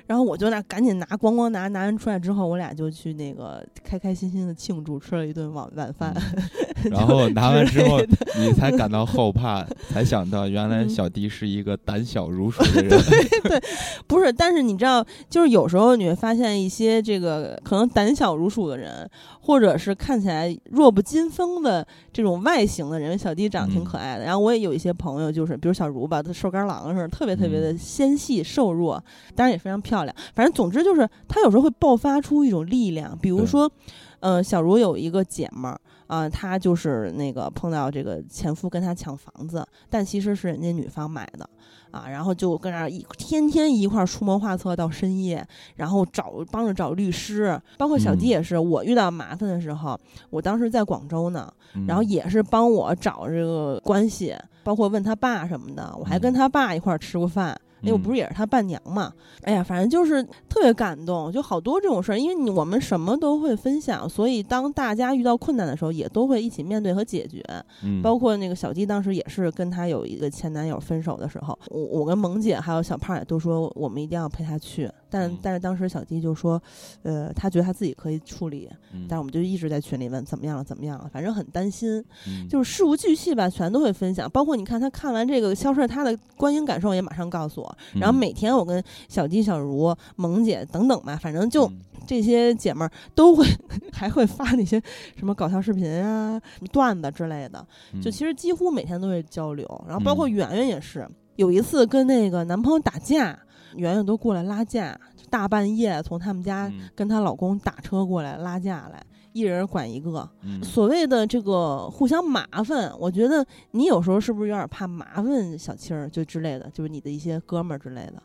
[0.06, 6.14] 然后我就那赶紧拿，咣咣拿，拿完出来之后，我俩就去那个开开心心的庆祝，吃了一顿晚晚饭。
[6.90, 7.98] 然后拿完之后，
[8.38, 12.88] 你才感到后怕，才想到原来小迪是一个胆小如鼠的人。
[12.88, 13.62] 对 对，
[14.06, 19.08] 不是，但是你知道，就是有时候你会发现一些这个可能胆小如鼠的人，
[19.40, 22.57] 或者是看起来弱不禁风的这种外。
[22.58, 24.24] 外形的人，小弟长得挺可爱的。
[24.24, 29.02] 然后我也有一些朋友，就是比如小茹吧，她瘦干郎似的，特别特别的纤细瘦弱，
[29.36, 30.16] 当然也非常漂亮。
[30.34, 33.16] 反正总之就是，她有时候会爆发出一种力量。
[33.22, 33.70] 比如说，
[34.18, 41.48] 呃，小茹有一个姐们儿啊，她就是那个碰到这个前夫跟她抢房子，但其实是人家女方买的。
[41.90, 45.46] 啊，然后就跟那儿一天天一块儿出谋划策到深夜，
[45.76, 48.58] 然后找帮着找律师，包括小迪也是。
[48.58, 49.98] 我遇到麻烦的时候，
[50.30, 51.52] 我当时在广州呢，
[51.86, 57.58] 然后也是帮我找这个关系，包括问他爸什么的，我还跟他爸一块儿吃过饭。
[57.80, 59.12] 因为我不是也是他伴娘嘛，
[59.42, 62.18] 哎呀，反正就是特别感动，就好多这种事儿。
[62.18, 67.42] 因为你我们什么都会分享，所以当大家遇到困难的时候，也都会一起面对和解决。
[67.82, 74.90] 嗯，包括那个小鸡当时也是跟他有一个前男友分手的时候，我我跟萌姐还有小胖也都说我们一定要陪他去。
[75.10, 76.62] 但但是当时小鸡就说，
[77.02, 78.68] 呃，他觉得他自己可以处理，
[79.08, 82.04] 但是我们就一直在群里问怎么样了，怎么样了，反正很担心，
[82.50, 84.30] 就是事无巨细吧，全都会分享。
[84.30, 87.67] 包括你看他看完这个消失，他的观影感受也马上告诉我。
[87.94, 91.70] 然后每天我跟小鸡、小茹、萌姐等等吧，反正就
[92.06, 93.46] 这些姐妹儿都会
[93.92, 94.82] 还会发那些
[95.16, 96.40] 什么搞笑视频啊、
[96.72, 97.66] 段子之类的，
[98.02, 99.84] 就其实几乎每天都会交流。
[99.86, 103.38] 然后包括圆圆也是，有一次跟那个男朋友打架。
[103.76, 109.04] 圆圆都过来拉架，大半夜从他们家跟她老公打车过来拉架来，
[109.38, 110.28] 一人管一个。
[110.62, 118.22] 所谓的这个互相麻烦，我觉得你有时候是不是有点怕麻烦小青儿就之类的，就是你的一些哥们儿之类的。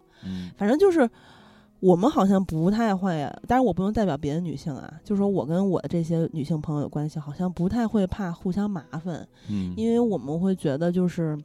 [0.57, 1.09] 反正就是
[1.79, 9.27] 我们好像不太会，但是我不能代表别的女性啊，就是说我跟我的这些女性朋友关系好像不太会怕互相麻烦，
[9.75, 11.37] 因为我们会觉得就是。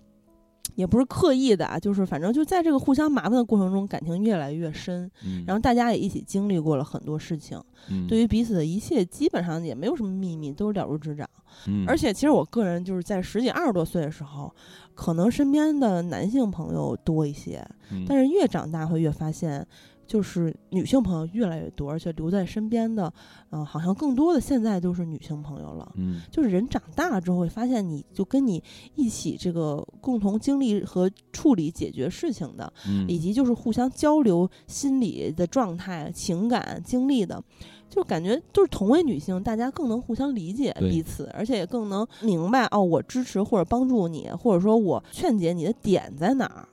[0.78, 5.10] 也不是刻意的啊，就是反正就在这个互相麻烦的过程中，感情越来越深。
[5.26, 7.60] 嗯，然后大家也一起经历过了很多事情，
[7.90, 11.28] 嗯，对于彼此的一切基本上也没有什么秘密，都是了如指掌。
[11.66, 14.54] 嗯，而且其实我个人就是在十几二十多岁的时候，
[14.94, 17.66] 可能身边的男性朋友多一些，
[18.06, 19.66] 但是越长大会越发现。
[20.08, 23.12] 就是女性朋友越来越多，而且留在身边的，
[23.50, 25.92] 嗯，好像更多的现在都是女性朋友了。
[25.96, 28.60] 嗯，就是人长大了之后会发现，你就跟你
[28.94, 32.72] 一起这个共同经历和处理解决事情的，
[33.06, 37.44] 以及就是互相交流心理的状态、情感经历的，
[37.90, 46.66] 就感觉就是同为女性，大家更能互相理解彼此，而且也更能明白哦，我支持或者帮助你，或者说我劝解你的点在哪儿。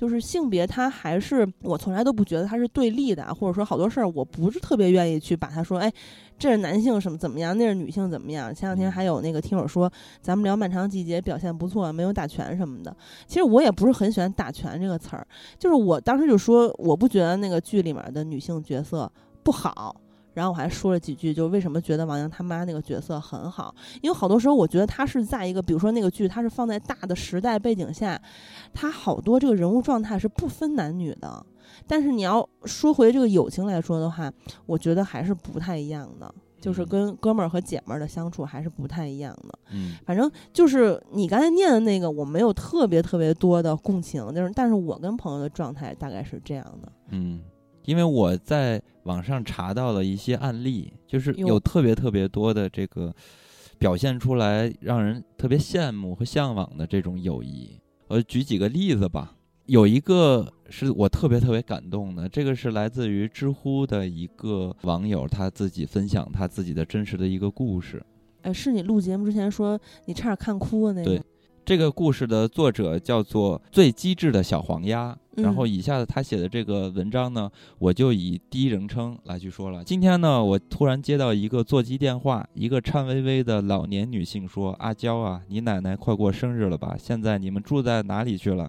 [0.00, 5.92] 就是性别，它还是我从来都不觉得它是对立的，或者说好多事儿我不是特别愿意去把它说，哎，
[6.38, 8.54] 这是男性什么怎么样，那是女性怎么样。
[8.54, 12.96] 前两天还有那个听友说，咱们聊漫长季节表现不错，没有打拳什么的。
[13.26, 15.26] 其实我也不是很喜欢打拳这个词儿，
[15.58, 19.94] 就是我当时就说，我不觉得那个剧里面的女性角色不好。
[20.32, 28.20] 然后我还说了几句，就为什么觉得王阳他妈那个角色很好，因为好多时候我觉得他是在一个，比如说那个剧，他是放在大的时代背景下，
[28.72, 31.44] 他好多这个人物状态是不分男女的。
[31.86, 34.32] 但是你要说回这个友情来说的话，
[34.66, 39.58] 我觉得还是不太一样的，就是跟哥们儿和姐们儿的相处还是不太一样的。
[39.72, 46.92] 嗯，反正就是你刚才念的那个，我没有特别特别多的共情，就是但是我跟朋友的状态大概是这样的。
[47.10, 47.40] 嗯。
[47.84, 53.14] 因为我在网上查到了一些案例，就是有特别特别多的这个
[53.78, 57.80] 表现出来让人特别羡慕和向往的这种友谊。
[58.08, 59.34] 我举几个例子吧，
[59.66, 68.04] 有一个是我特别特别感动的，这个是来自于知乎的一个网友他自己分享他自己的真实的一个故事。
[68.42, 71.24] 哎，是你录节目之前说你差点看哭的那个。
[71.70, 75.16] 这个故事的作者叫做最机智的小黄鸭。
[75.36, 77.48] 然后以下的他写的这个文章呢，
[77.78, 79.84] 我就以第一人称来去说了。
[79.84, 86.96] 今天呢，我突然接到一个座机电话，一个颤巍巍的老年女性说：“阿娇啊，你奶奶快过生日了吧？
[86.98, 88.68] 现在你们住在哪里去了？”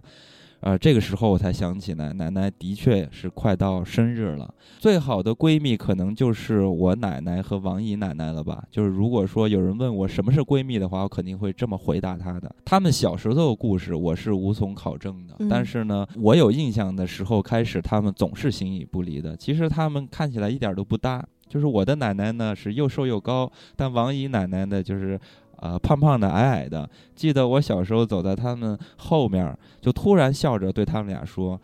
[0.61, 4.53] 呃，这个时候我才想起来，奶奶的确是快到生日了。
[4.77, 8.63] 最好的闺蜜可能就是我奶奶和王姨奶奶了吧？
[8.69, 12.55] 就是如果说有人问我什么是闺蜜的话，我肯定会这么回答她的。
[12.63, 19.35] 她们小时候的故事我是无从考证的，但是呢，我有印象的时候开始，她们总是形影不离的。
[19.35, 25.19] 其实她们看起来一点都不搭，就是我的奶奶呢是又瘦又高，但王姨奶奶呢就是。
[25.61, 26.89] 呃，胖胖的，矮矮的。
[27.15, 31.59] 记得我小时候走在他们后面，就突然笑着对他们俩说：“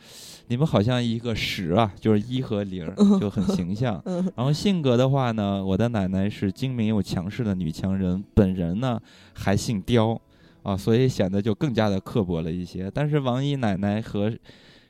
[0.50, 2.88] 你们好像一个十啊，就是一和零，
[3.20, 4.00] 就很形 象。”
[4.38, 9.00] 然后性格的话呢，我的奶奶是精明又强势的女强人，本人呢
[9.34, 10.20] 还姓刁，
[10.62, 12.91] 啊，所以显得就更加的刻薄了一些。
[12.93, 14.32] 但是王姨奶奶和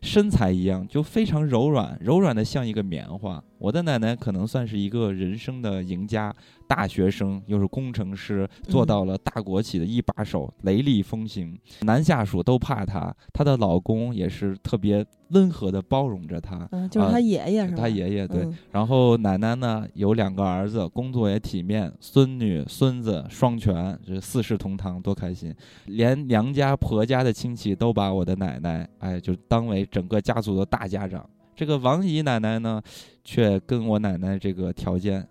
[0.01, 3.43] 身材一样，就非常柔软，柔软的像一个棉花。
[3.57, 6.33] 我的奶奶可能算是一个人生的赢家。
[6.67, 13.15] 大学生又是工程师，做到了大国企的一把手，雷厉风行，男下属都怕她。
[13.33, 16.67] 她的老公也是特别温和的包容着她。
[16.71, 17.77] 嗯，就是他爷爷是吧？
[17.77, 18.47] 他爷爷对。
[18.71, 25.53] 然后奶奶呢有两个儿子，工作也体面，孙女孙子双全，这四世同堂，多开心！
[25.85, 31.27] 连娘家婆家的亲戚都把我的奶奶，哎，就当为整个家族的大家长。
[31.55, 32.81] 这个王姨奶奶呢，
[33.23, 35.27] 却跟我奶奶这个条件。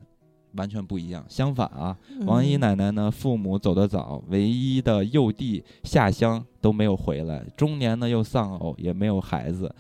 [0.57, 1.25] 完全不一样。
[1.29, 1.97] 相反啊，
[2.27, 9.73] 王姨奶奶呢，父母走得早，唯一的幼弟下乡都没有回来，中年呢又丧偶，也没有孩子。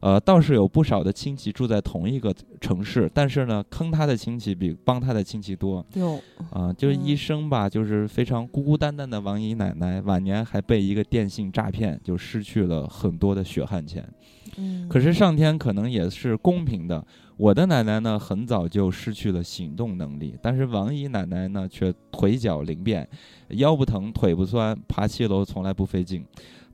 [0.00, 5.84] 呃，倒是有不少的亲戚住在同一个城市，但是呢，坑他的亲戚比帮他的亲戚多。
[5.94, 6.20] 有
[6.50, 14.08] 啊，就是一生吧，就是非常孤孤单单的王姨奶奶，晚年还被一个电信诈骗，就失去了很多的血汗钱。
[14.56, 17.04] 嗯，可是上天可能也是公平的。
[17.36, 23.08] 我的奶奶呢，很早就失去了行动能力，但是王姨奶奶呢，却腿脚灵便，
[23.50, 26.24] 腰不疼，腿不酸，爬七楼从来不费劲。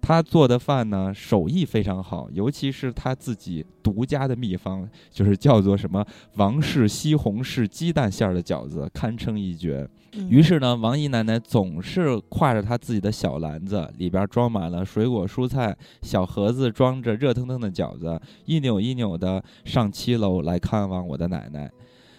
[0.07, 9.89] 她做的饭呢，手艺非常好，尤其是他自己独家的秘方，就是叫做什么王氏西红柿鸡蛋馅儿的饺子，堪称一绝。
[10.29, 21.71] 于是呢，王姨奶奶总是挎着她自己的小篮子，里边装满了水果蔬菜，小盒子装着热腾腾的饺子，一扭一扭的上七楼来看望我的奶奶。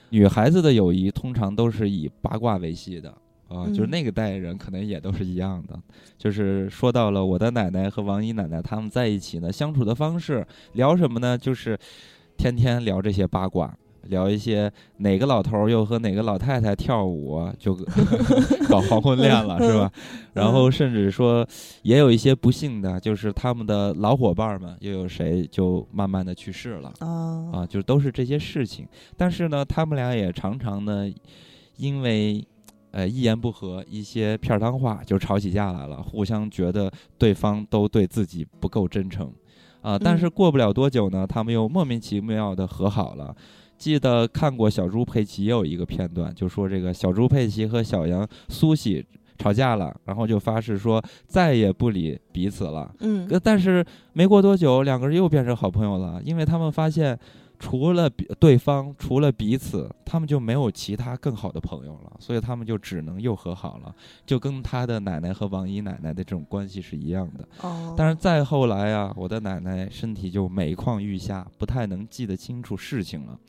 [0.10, 3.14] 女孩子的友谊通常都是以八卦为系的。
[3.56, 5.80] 啊，就是那个代人可能也都是一样的，
[6.18, 11.38] 就是说到了我的奶奶和王姨奶奶他们在一起呢，相处的方式聊什么呢？
[11.38, 11.78] 就是
[12.38, 17.74] 天天聊这些八卦，聊一些哪个老头又和哪个老太太跳舞，就
[18.70, 19.91] 搞黄昏恋了，是吧？
[20.34, 21.47] 然后甚至说
[21.84, 28.88] 也有一些不幸的，就是他们的老伙伴们又有谁就慢慢的去世了啊啊，就都是这些事情。
[29.16, 31.10] 但是呢，他们俩也常常呢，
[31.78, 32.45] 因为。
[32.96, 39.30] 呃，一言不合，一些片儿汤话就吵起架来了，互相觉得对方都对自己不够真诚，
[39.82, 43.36] 啊，但是过不了多久呢，他们又莫名其妙的和好了。
[43.78, 49.06] 记得看过小猪佩奇也有一个片段，就说这个小猪佩奇和小羊苏西
[49.38, 52.89] 吵架了，然后就发誓说再也不理彼此了。
[53.02, 57.20] 嗯，但是没过多久，两个人又变成好朋友了，因为他们发现。
[57.60, 63.95] 除了比对方，除了彼此，他们就没有其他更好的朋友了，所以他们就只能又和好了，
[64.26, 67.47] 就跟他的奶奶和王姨奶奶的这种关系是一样的。
[67.62, 67.93] 哦。
[67.97, 73.39] 但是再后来啊，我的奶奶身体就每况愈下，不太能记得清楚事情了，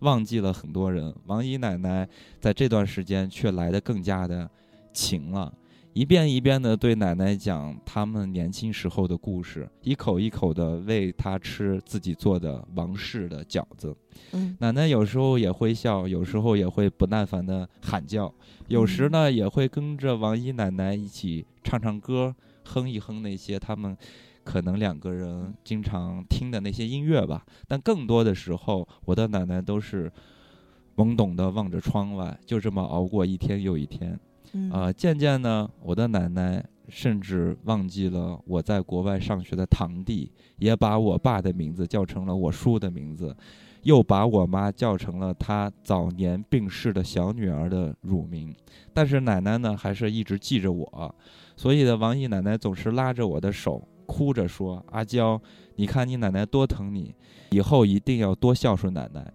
[0.00, 1.14] 忘记了很多人。
[1.26, 2.08] 王姨奶奶
[2.40, 4.50] 在这段时间却来的更加的
[4.92, 5.52] 勤了。
[5.94, 13.94] 一遍一遍地对奶奶讲他们年轻时候的故事，一口一口地喂她吃自己做的王氏的饺子。
[14.32, 18.32] 嗯，奶奶有时候也会笑，有时候也会不耐烦地喊叫，
[18.68, 22.34] 有时呢也会跟着王姨奶奶一起唱唱歌，
[22.64, 23.94] 哼一哼那些他们
[24.44, 27.44] 可能两个人经常听的那些音乐吧。
[27.68, 30.10] 但更多的时候，我的奶奶都是
[30.96, 34.18] 懵懂地望着窗外，就这么熬过一天又一天。
[34.70, 43.34] 啊，渐渐呢，我的奶奶甚至忘记了我在国外上学的堂弟，也把我爸的名字叫成了我叔的名字，
[43.82, 48.54] 又把我妈叫成了她早年病逝的小女儿的乳名。
[48.92, 51.14] 但是奶奶呢，还是一直记着我。
[51.56, 55.40] 所以呢，王姨奶奶总是拉着我的手，哭着说：“阿娇，
[55.76, 57.14] 你看你奶奶多疼你，
[57.50, 59.32] 以后一定要多孝顺奶奶。”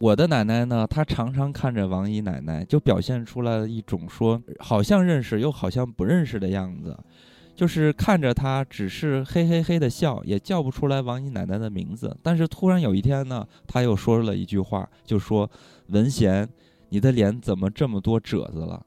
[0.00, 6.98] 我的奶奶呢，她常常看着王姨奶奶，就表现出来了一种说好像认识又好像不认识的样子，
[7.54, 12.16] 就是看着她只是嘿嘿嘿的笑，也叫不出来王姨奶奶的名字。
[12.22, 15.48] 但是突然有一天呢，她又说了一句话，就说
[15.88, 16.48] ：“文贤，
[16.88, 18.82] 你的脸怎么这么多褶子了？”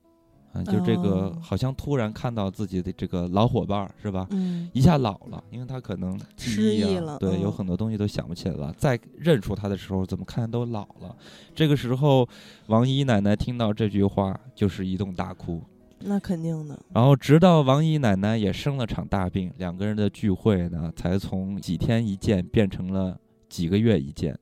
[0.53, 4.27] 啊，就这个好像突然看到自己的这个老伙伴是吧？
[4.29, 8.73] 嗯，一下老了，因为他可能失忆了，对，有很多东西都想不起来了。
[8.77, 11.15] 再认出他的时候，怎么看都老了。
[11.55, 12.27] 这个时候，
[12.67, 15.61] 王姨奶奶听到这句话，就是一动大哭。
[16.05, 16.77] 那肯定的。
[16.93, 23.17] 然后，直到王姨奶奶也生了场大病，两个人的聚会呢，才从几天一见变成了
[23.49, 24.37] 几个月一见。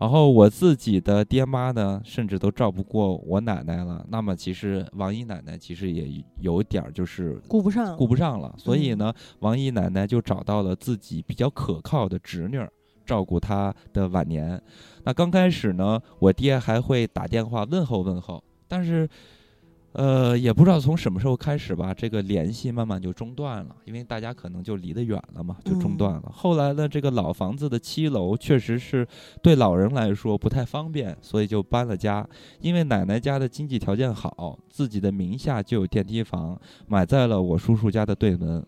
[0.00, 4.04] 然后我自己的爹妈呢，甚至都照不过我奶奶了。
[4.08, 8.54] 那么其实王姨奶奶其实也有点儿就是顾不上，顾不上了。
[8.56, 12.72] 所以呢，王姨奶奶就找到了自己比较可靠的侄女儿，
[13.04, 14.60] 照顾她的晚年。
[15.04, 19.08] 那刚开始呢，我爹还会打电话问候问候，但是。
[19.92, 26.32] 呃，也不知道从什么时候开始吧，这个联系慢慢就中断了，因为大家可能就离得远了嘛，就中断了。
[26.32, 29.06] 后来呢，这个老房子的七楼确实是
[29.42, 32.24] 对老人来说不太方便，所以就搬了家。
[32.60, 38.64] 因为奶奶家的经济条件好，自己的名下就有电梯房，买在了我叔叔家的对门。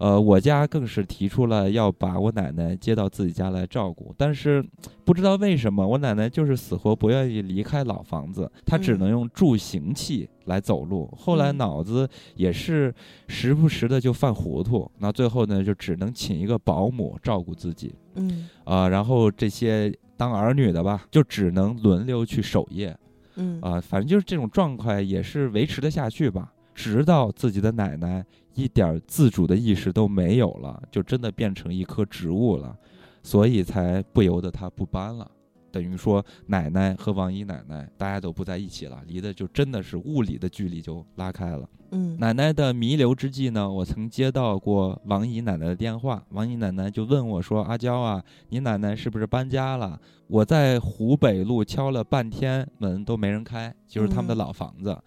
[0.00, 4.64] 呃，我家更是提出了要把我奶奶接到自己家来照顾，但是
[5.04, 11.06] 不知道为什么，我奶奶就是死活不愿意离开老房子，她只能用助行器来走路。
[11.14, 12.94] 后来脑子也是
[13.28, 17.94] 时不时的就犯糊涂，那最后呢，就只能请一个保姆照顾自己。
[18.14, 22.96] 嗯，啊，然后这些当儿女的吧，就只能轮流去守夜。
[23.34, 28.24] 嗯，啊，反正就是这种状态也是维持得下去吧，直到自己的奶奶。
[28.54, 32.76] 一点自主的意识都没有了，就真的变成一棵植物了，
[33.22, 35.30] 所以才不由得他不搬了。
[35.72, 41.68] 等于说，奶奶和王姨奶奶大家都不在一起了，离的就真的是物理的距离就拉开了。
[41.92, 50.00] 嗯，奶奶的弥留之际呢，我曾接到过王姨奶奶的电话，王姨奶奶就问我说：“阿娇啊，你奶奶是不是搬家了？
[50.26, 54.98] 我在湖北路敲了半天门都没人开，就是他们的老房子。”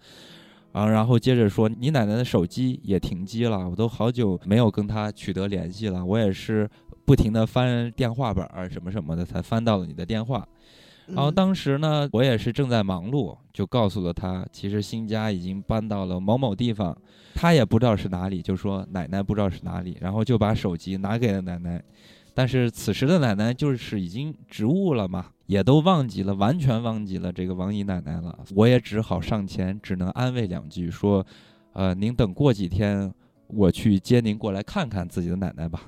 [0.74, 6.04] 啊，然后接着说，你奶奶的手机也停机了，我都好久没有跟她取得联系了。
[6.04, 6.68] 我也是
[7.04, 10.44] 不停的翻电话本儿什么什么的，才翻到了你的电话。
[11.06, 16.96] 然后当时呢，我也是正在忙碌，就告诉了她，其实新家已经搬到了某某地方，
[17.34, 21.80] 她也不知道是哪里，就说奶奶不知道是哪里，然后就把手机拿给了奶奶。
[22.34, 25.26] 但是此时的奶奶就是已经植物了嘛。
[25.46, 28.38] 也都忘记了，完全忘记了这个王姨奶奶了。
[28.54, 31.24] 我也只好上前，只能安慰两句，说
[31.74, 33.12] ：“呃，您等过几天，
[33.48, 35.82] 我去接您过来看看自己的奶奶吧。”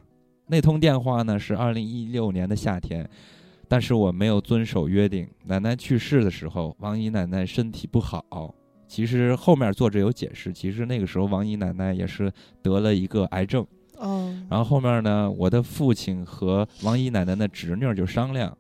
[0.49, 3.09] 那通电话呢是二零一六年的夏天，
[3.67, 5.27] 但是我没有遵守约定。
[5.47, 8.55] 奶奶去世的时候，王姨奶奶身体不好。
[8.87, 12.31] 其实后面作者有解释，其实那个时候王姨奶奶也是
[12.63, 13.67] 得了一个癌症。
[13.97, 14.33] 哦。
[14.49, 18.57] 然后后面呢，我的父亲和王姨奶奶的侄女就商量。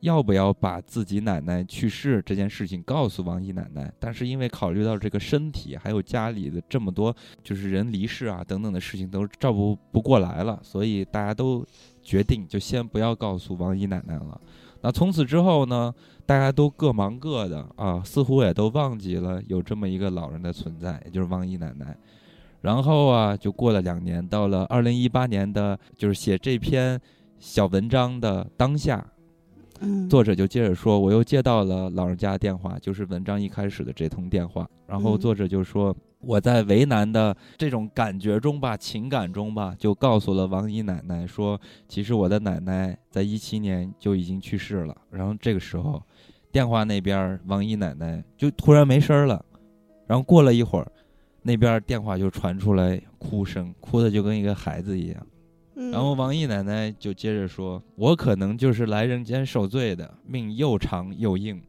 [0.00, 3.92] 要不要把自己奶奶去世这件事情告诉王姨奶奶？
[3.98, 11.66] 但是因为考虑到这个身体，还有家里的这么多就是人离世啊等等的事情都照顾不过来了，所以大家都
[12.02, 14.40] 决定就先不要告诉王姨奶奶了。
[14.82, 15.92] 那从此之后呢，
[16.26, 21.96] 大家都各忙各的啊，似乎也都忘记了有这么一个老人的存在，也就是王姨奶奶。
[22.60, 27.00] 然后啊，就过了两年，到了二零一八年的，就是写这篇
[27.38, 29.04] 小文章的当下。
[30.08, 34.68] 作者就接着说，我又接到了老人家的电话，就是文章一开始的这通电话。
[34.86, 44.96] 然后作者就说，我在为难的这种感觉中吧，情感中吧，就告诉了王姨奶奶说，其实我的奶奶在一七年就已经去世了。
[45.10, 46.02] 然后这个时候，
[46.52, 49.44] 电话那边王姨奶奶就突然没声了。
[50.06, 50.86] 然后过了一会儿，
[51.42, 55.26] 那边电话就传出来哭声，哭的就跟一个孩子一样。
[55.92, 61.62] 然后王姨奶奶就接着说：“我可能就是来人间受罪的，命又长又硬。”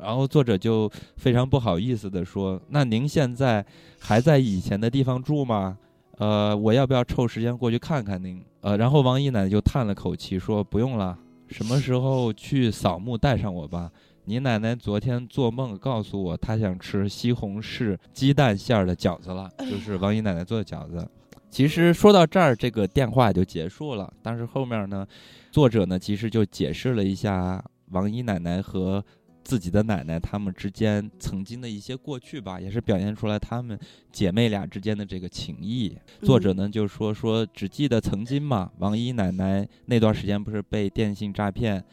[0.00, 3.64] 然后作者就非常不好意思的说：“那您现在
[4.00, 5.76] 还在以前的地方住吗？
[6.16, 13.92] 呃，我要不要抽时间过去看看您？”呃，然后王姨奶奶就叹了口气说：“不用了，什么时候去扫墓带上我吧。
[14.24, 21.06] 你奶奶昨天做梦告诉我，她想吃西红柿鸡蛋馅儿的饺子了，就是王姨奶奶做的饺子。”
[21.52, 24.10] 其实说到这儿，这个电话就结束了。
[24.22, 25.06] 但是后面呢，
[25.50, 29.04] 作者呢其实就解释了一下王姨奶奶和
[29.44, 33.78] 自己的奶奶他们之间曾经的一些过去吧，也是表现出来他们
[34.10, 35.94] 姐妹俩之间的这个情谊。
[36.22, 41.84] 作者呢就说说只记得曾经嘛，王姨奶奶那段时间不是被电信诈骗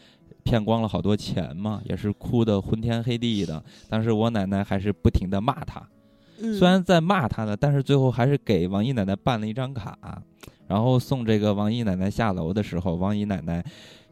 [0.46, 3.62] 骗光了好多钱嘛，也是哭得昏天黑地的。
[3.90, 5.86] 但是我奶奶还是不停的骂他。
[6.58, 9.98] 虽然在骂他呢，但是最后还是给王姨奶奶办了一张卡，
[10.68, 13.64] 然后送这个王姨奶奶下楼的时候，王姨奶奶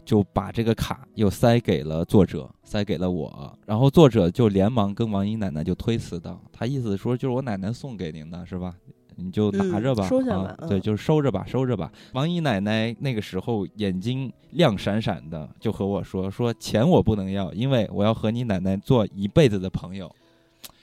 [0.04, 8.74] 就把这个卡又塞给了作者，塞给了我，然后作者就连忙跟王姨奶奶就推辞道：“他意思说就是我奶奶送给您的是吧？
[9.20, 20.10] 你就拿着吧，收下吧，对，就是收着吧，收着吧。”王姨奶奶那个时候眼睛亮闪闪的，就和我说：“说钱我不能要，因为我要和你奶奶做一辈子的朋友。”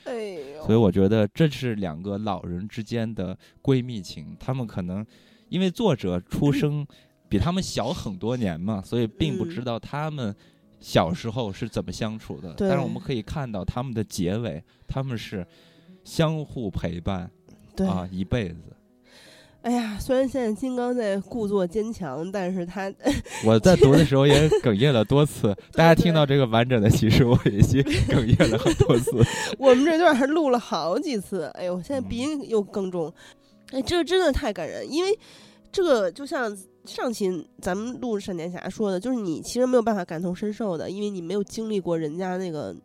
[0.04, 0.33] 哎，
[0.64, 4.34] 所以我觉得这是两个老人之间的闺蜜情。
[4.40, 5.04] 他们可能
[5.50, 6.86] 因为作者出生
[7.28, 10.34] 比他们小很多年嘛，所以并不知道他们
[10.80, 12.54] 小时候是怎么相处的。
[12.56, 15.46] 但是我们可以看到他们的结尾，他们是
[16.02, 17.30] 相互陪伴
[17.86, 18.73] 啊一辈子。
[19.64, 22.92] 哎呀，虽然现在金刚在故作坚强，但是他
[23.46, 25.56] 我在读的时候也 哽咽了多次。
[25.72, 27.80] 大家听到这个完整的，其实我已经
[28.12, 29.10] 哽咽了很多次。
[29.58, 31.44] 我们这段还录了好几次。
[31.54, 33.10] 哎呦，现在鼻音又更重。
[33.70, 35.18] 哎，这个真的太感人，因为
[35.72, 36.54] 这个就像
[36.84, 42.76] 上期咱们录闪电侠说的，就是你其实没有办法感同身受的，因为你没有经历过人家那个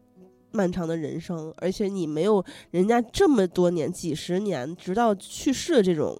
[0.53, 6.17] 漫长的人生，而且你没有人家这么多年、几十年，直到去世的这种。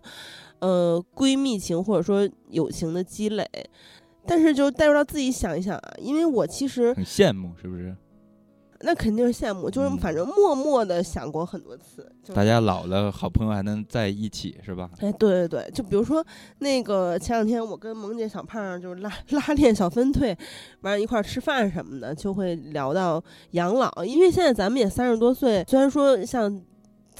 [0.60, 3.46] 呃，闺蜜情或者说友情的积累，
[4.26, 7.96] 但是就带入到自己想一想啊，因为我其实很羡慕，是不是？
[8.82, 12.10] 那肯定是羡慕，就是反正默默的想过很多次。
[12.34, 14.90] 大家老了，好朋友还能在一起，是吧？
[15.00, 16.26] 哎，对对对，就比如说
[16.60, 20.38] 那个前两天我跟萌姐、小胖就是拉 拉练小分队，
[20.82, 26.62] 完一块儿吃饭什么的，就会聊到养老，因为现在咱们也三十多岁，虽然说像。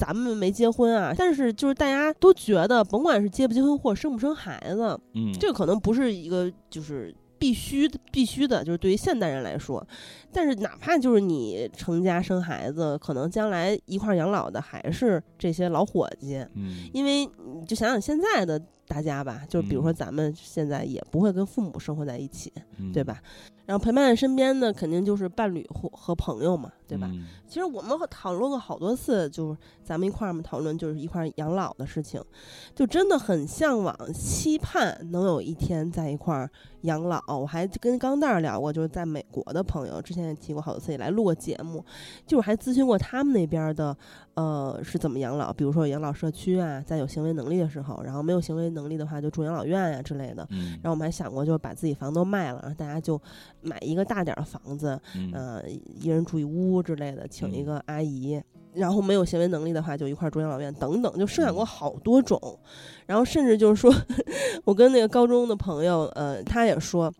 [0.00, 9.86] 咱们没结婚啊，但是就是大家都觉得，甭管是结不结婚或生不生孩子，嗯，这个可能不是一个就是必须必须的，就是对于现代人来说，
[10.32, 22.50] 但是哪怕就是你成家生孩子，可能将来一块养老的还是这些老伙计，嗯，因为你就想想现在的大家吧，就比如说咱们现在也不会跟父母生活在一起，
[22.94, 23.20] 对吧？
[23.70, 27.08] 然后陪伴在身边的肯定就是伴侣或和朋友嘛，对吧？
[27.46, 32.20] 其实我们讨论过好多次，就是咱们一块儿嘛讨论，就是一块儿养老的事情，
[32.74, 36.50] 就真的很向往、期盼能有一天在一块儿
[36.82, 37.20] 养老。
[37.28, 41.84] 我还跟钢蛋儿聊过，就是在美国的朋友，之前也提过好多次，也来录过节目，
[42.26, 43.96] 就是还咨询过他们那边的，
[44.34, 50.46] 呃，是怎么养老，比如说养老社区啊，在有行为能力的时候，然后没有行为能力的话就住养老院呀之类的。
[50.50, 53.20] 然后我们还想过，就是把自己房都卖了，然后大家就。
[53.62, 55.62] 买一个大点儿的房子，嗯，
[55.94, 58.40] 一人住一屋之类的，请一个阿姨，
[58.74, 62.58] 然后没有行为能力的话，就一块住养老院等等，就设想过好多种。
[63.06, 63.92] 然后甚至就是说，
[64.64, 67.12] 我跟那个高中的朋友，呃，他也说，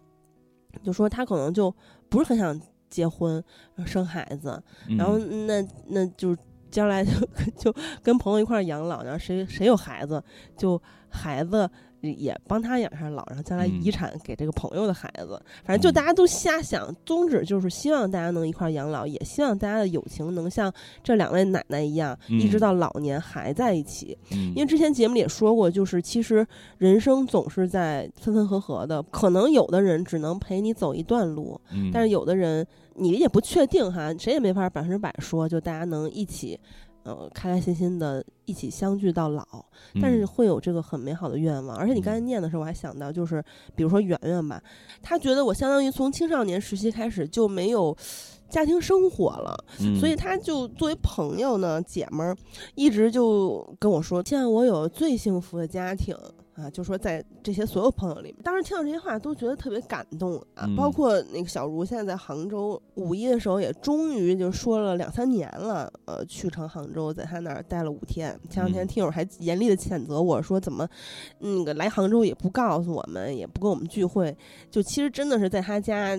[0.82, 1.74] 就说他可能就
[2.08, 3.42] 不是很想结婚
[3.84, 4.62] 生孩子，
[4.96, 6.38] 然后那那就是
[6.70, 7.12] 将来就
[7.72, 10.22] 就跟朋友一块养老，然后谁谁有孩子，
[10.56, 11.68] 就孩子。
[12.00, 20.72] 也帮他养上老，然后将来遗产给这个朋友的孩子，反正就大家都瞎想，宗旨就是希望大家能一块养老，也希望大家的友情能像
[21.02, 24.16] 这两位奶奶一样，一直到老年还在一起。
[24.30, 26.46] 因为之前节目里也说过，就是其实
[26.78, 31.60] 人生总是在分分合合的，可能有的人只能陪你走一段路，
[31.92, 36.58] 但是有的人你也不确定哈，谁也没法百分之百说，就大家能一起。
[37.02, 39.44] 呃，开开心心的一起相聚到老，
[40.00, 41.76] 但是会有这个很美好的愿望。
[41.76, 43.42] 而且你刚才念的时候，我还想到，就是
[43.74, 44.62] 比如说圆圆吧，
[45.02, 47.96] 她觉得我相当于从青少年时期开始就没有
[48.48, 49.64] 家庭生活了，
[49.98, 52.36] 所以她就作为朋友呢，姐们儿，
[52.74, 56.16] 一直就跟我说，现在我有最幸福的家庭。
[56.60, 60.68] 啊，就说在这些所有朋友里面，当时听到这些话都觉得特别感动啊。
[60.76, 68.38] 包括那个小茹现在在杭州，五一的时候也终于就说了两三年了，呃，去成杭州，在他那儿待了五天。
[68.48, 70.88] 前两天听友还严厉的谴责我说，怎么
[71.38, 74.36] 那个来杭州也不告诉我们，也不跟我们聚会，
[74.70, 76.18] 就其实真的是在他家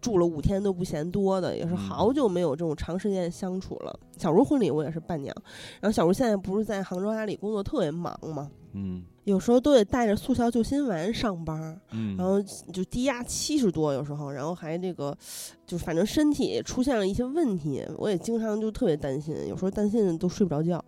[0.00, 3.98] 住了五天都不嫌多的，也是好久没有这种长时间相处了。
[4.16, 5.34] 小茹婚礼我也是伴娘，
[5.80, 8.50] 然后小茹现在不是在杭州阿里工作特别忙嘛？
[8.72, 9.04] 嗯。
[9.24, 15.16] 有时候都得带着速效救心丸上班，嗯，然后就低压七十多，有时候，然后还这个，
[15.64, 20.84] 就反正身体出现了一些问题，我也经常就特别担心，有时候担心都睡不着觉，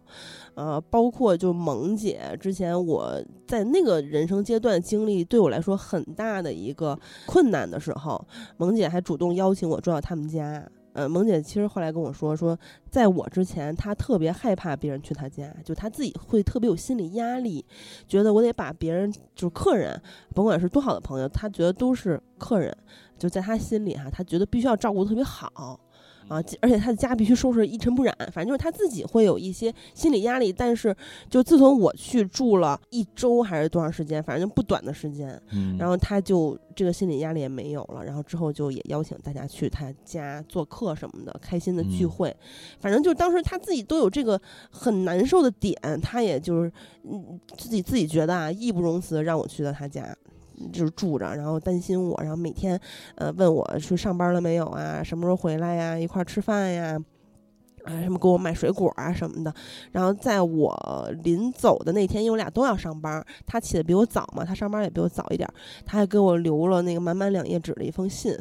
[0.54, 8.24] 呃，包括就萌姐之前我在那个人生阶段经历对我来说很大的一个困难的时候，
[8.56, 10.66] 萌姐还主动邀请我住到他们家。
[10.92, 12.56] 呃，萌姐其实后来跟我说，说
[12.88, 17.64] 在我之前，她特别害怕别人去她家，就她自己会特别有心理压力，
[18.06, 20.00] 觉得我得把别人就是客人，
[20.36, 22.72] 甭管是多好的朋友，她觉得都是客人，
[23.18, 25.80] 就在她心里哈，她觉得必须要照顾特别好。
[26.28, 30.52] 啊，而且他的家必须收拾一尘不染，反正就是他自己会有一些心理压力。
[30.52, 30.94] 但是，
[31.28, 35.40] 就自从我去住了一周还是多长时间，反正就不短的时间，
[35.78, 38.04] 然后他就这个心理压力也没有了。
[38.04, 42.34] 然后之后就也邀请大家去他家做客什么的，开心的聚会。
[42.78, 46.72] 反正就当时他自己都有这个很难受的点，他也就是
[47.04, 50.16] 嗯自己自己觉得啊，义不容辞让我去到他家。
[50.72, 52.78] 就是住着，然后担心我，然后每天，
[53.16, 55.02] 呃，问我去上班了没有啊？
[55.02, 55.98] 什么时候回来呀？
[55.98, 56.98] 一块吃饭呀？
[57.84, 59.52] 啊，什么给我买水果啊什么的。
[59.92, 65.46] 然后在我临走的那天，因为我俩都要上班，他起的比我早嘛，他上班也比我早一点，
[65.84, 68.34] 他还给我留了那个满满两页纸的一封信。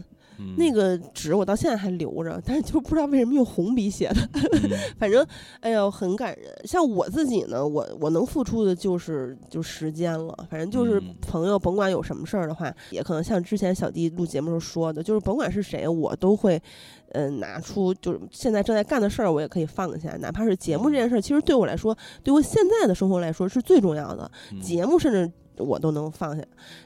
[0.57, 4.29] 那个纸我到现在还留着，但是就不知道为什么用红笔写的。
[4.97, 5.25] 反正，
[5.61, 6.53] 哎呦，很感人。
[6.65, 10.35] 像我自己呢，我我能付出的就是就时间了。
[10.49, 16.61] 反正就是朋友，甭管有什么事儿的话，也可能像之前小弟录节目时候说的，就是甭管是谁，我都会，
[17.13, 20.15] 嗯，拿出就是现在正在干的事儿，我也可以放下。
[20.17, 24.29] 哪怕是节目这件事儿，其实对我来说，对我现在的生活来说是最重要的。
[24.61, 26.43] 节目甚至我都能放下，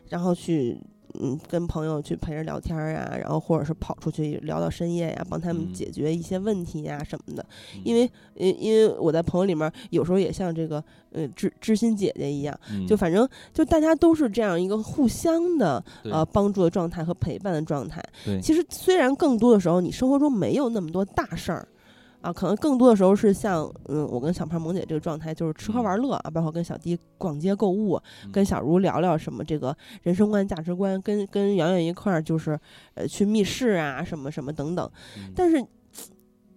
[0.09, 0.79] 然后去。
[1.19, 7.45] 嗯，跟朋友去陪着聊天呀，然后或者是跑出去聊到深夜呀，帮他们解决一些问题呀什么的。
[7.83, 18.03] 因为，因因为我在朋友里面有时候也像这个呃知知心姐姐一样，就反正就大家都是这样一个互相的呃帮助的状态和陪伴的状态。
[18.41, 21.67] 其实虽然更多的时候你生活中没有那么多大事儿。
[22.27, 27.97] 啊，可能更多的时候是像，嗯，我跟小胖萌姐这个状态，就是吃喝玩乐啊，包括跟小弟逛街购物，
[28.33, 29.73] 跟小茹聊聊什么这个
[30.03, 32.59] 人生观、价值观，跟跟圆圆一块儿就是，
[32.95, 34.91] 呃，去密室啊，什么什么等等。
[35.33, 35.65] 但是，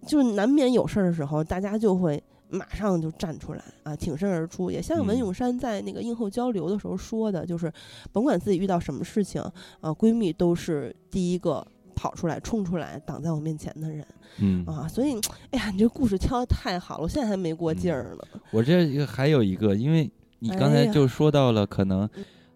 [0.05, 4.69] 就是难免有事儿的时候，大家就会马上就站出来啊，挺身而出。
[4.69, 7.71] 也像文咏珊在那个映后交流的时候说的，就是
[8.11, 9.41] 甭管自己遇到什么事情，
[9.79, 11.65] 啊，闺蜜都是第一个。
[12.01, 14.03] 跑出来，冲出来，挡在我面前的人，
[14.39, 15.13] 嗯啊，所以，
[15.51, 18.39] 哎呀，你这故事挑的太好了，我现在还没过劲儿呢。
[18.49, 22.09] 我这还有一个，因为你刚才就说到了，可能，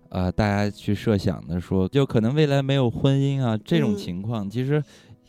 [0.10, 4.84] 呃，大家去设想的说，就可能未来没有婚姻啊这种情况，其实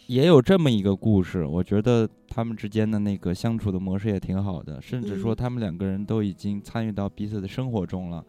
[0.06, 1.44] 也有这么一个故事。
[1.44, 8.24] 我觉得他们之间的那个相处的模式也挺好的，甚至说他们两个人都已经参与到彼此的生活中了。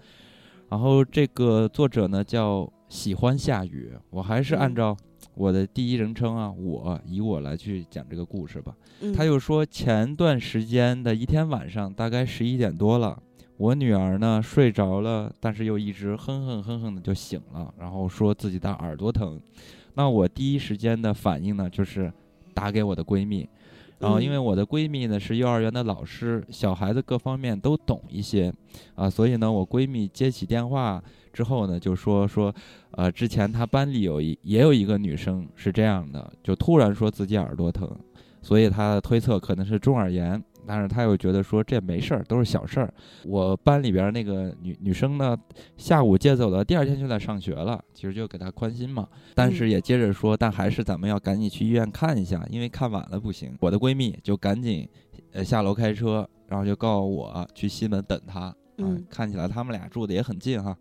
[0.68, 4.98] 然后这个作者呢叫喜欢下雨，我还是按照。
[5.38, 8.76] 我的第一人称啊，我以我来去讲这个故事吧。
[9.16, 13.22] 他又说，前段时间的一天晚上，大概十一点多了，
[13.58, 19.40] 我女儿呢睡着了，但是又一直哼哼哼哼的就醒了，然后说自己的耳朵疼。
[19.94, 22.12] 那我第一时间的反应呢，就是
[22.56, 23.48] 打给我的闺蜜。
[24.00, 28.54] 然后因为我的闺蜜呢是幼儿园的老师，小孩子各方面都懂一些，
[28.96, 31.04] 啊，所以呢，我闺蜜接起电话。
[31.34, 32.52] 之后呢，就说说，
[32.90, 37.88] 呃，之前她班里有一也有一个女生是这样的，就突然说自己耳朵疼，
[38.42, 42.94] 所以她推测可能是中耳炎，但是他又觉得说这没事儿，都是小事儿。
[43.24, 45.36] 我班里边那个女女生呢，
[45.78, 49.08] 下午接走了，第二天就在上学了，其实就给她宽心嘛。
[49.34, 53.56] 但是也接着说，但还是咱们要赶紧去医院看一下，因为看晚了不行。
[53.62, 54.88] 我的闺蜜就赶紧，
[55.32, 58.54] 呃，下楼开车，然后就告诉我去西门等她。
[58.80, 60.78] 嗯，看起来他们俩住的也很近哈。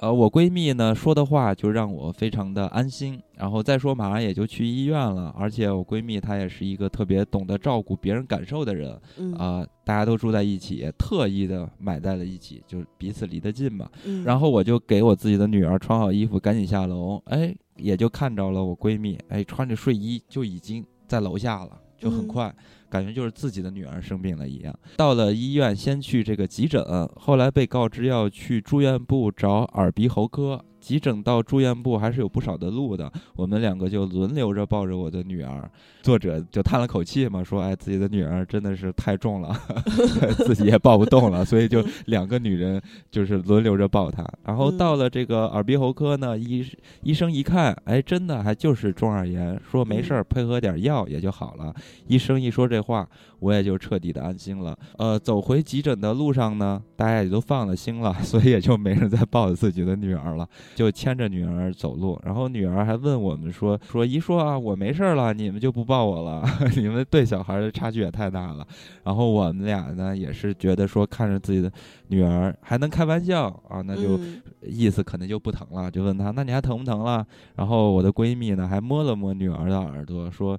[0.00, 8.92] 呃，我闺蜜呢说的话就让我非常的安心，然后再说马上也就去医院了，而且我闺蜜她也是一个特别懂得照顾别人感受的人，
[9.36, 13.90] 啊，大家都住在一起，特意的买在了一起，就彼此离得近嘛。
[14.24, 22.54] 然后我就给我自己的女儿穿好衣服，赶紧下楼，哎，也就看着了我闺蜜，哎，穿着睡衣就已经在楼下了，就很快。
[22.90, 26.82] 感觉就是自己的女儿生病了一样，到了医院，先去这个急诊，
[27.16, 30.64] 后来被告知要去住院部找耳鼻喉科。
[30.88, 35.70] 急诊到住院部还是有不少的路的，我们两个就轮流着抱着我的女儿。
[36.00, 39.54] 作者就叹了口气嘛，说：“哎，自己的女儿真的是太重了，
[40.46, 42.80] 自己也抱不动了，所以就 两个女人
[43.10, 46.64] 就是轮流着抱她。”然后到了这个耳鼻喉科呢，医
[47.02, 51.74] 医生一看，哎，真的还就是中耳炎，说没事儿，配合点药也就好了。
[52.06, 53.06] 医生一说这话，
[53.40, 54.76] 我也就彻底的安心了。
[54.96, 60.48] 呃，走回急诊的路上呢，大家也都放了心了， 所以也就没人再抱着自己的女儿了。
[60.74, 66.42] 就牵着女儿走路，然后女儿还问我们说：“说一说啊，我没事了，你们就不抱我了？
[66.76, 68.66] 你们对小孩的差距也太大了。”
[69.04, 71.70] 然后我们俩呢，也是觉得说看着自己的
[72.08, 74.18] 女儿还能开玩笑啊，那就
[74.62, 77.24] 意思可能就不疼了，就问她：“那你还疼不疼了？”
[77.56, 80.58] 然后我的闺蜜呢，还摸了摸女儿的耳朵，说：“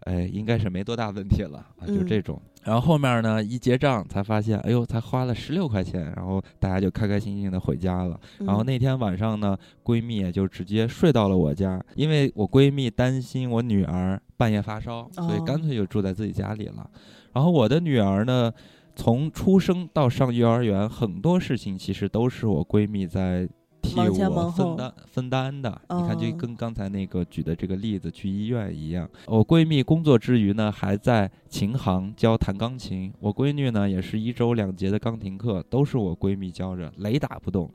[0.00, 8.18] 哎，应该是没多大问题了啊。”就这种，然后后面呢一结账才发现，哎呦，才花了十六块钱，然后大家就开开心心的回家了。
[8.40, 16.88] 然后那天晚上呢，闺蜜也就直接睡到了我家，因为我闺蜜担心我女儿半夜发烧，所以干脆就住在自己家里了。
[17.32, 18.52] 然后我的女儿呢，
[18.96, 23.48] 从出生到上幼儿园，很多事情其实都是我闺蜜在。
[23.82, 29.08] 替我分担分担的，你看，就跟刚才那个举的这个例子去医院一样。
[29.26, 33.12] 我闺蜜工作之余呢，还在琴行教弹钢琴。
[33.20, 37.70] 我闺女呢，也是一周两节的钢琴课，都是我闺蜜教着，雷打不动。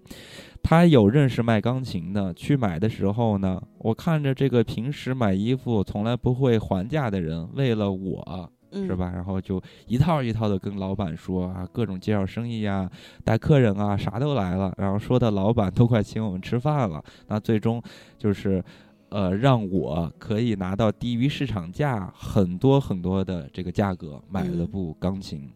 [0.63, 8.51] 她有认识卖钢琴的，去买的时候呢，我看着这个平时买衣服从来不会还价的人，为了我。
[8.75, 9.11] 是吧？
[9.13, 12.89] 然后就一套一套的跟老板说啊，各种介绍生意呀，
[13.23, 14.73] 带客人啊，啥都来了。
[14.77, 17.03] 然后说的老板都快请我们吃饭了。
[17.27, 17.81] 那最终
[18.17, 18.63] 就是，
[19.09, 25.49] 呃，让我可以拿到低于市场价很多很多的这个价格买了部钢琴。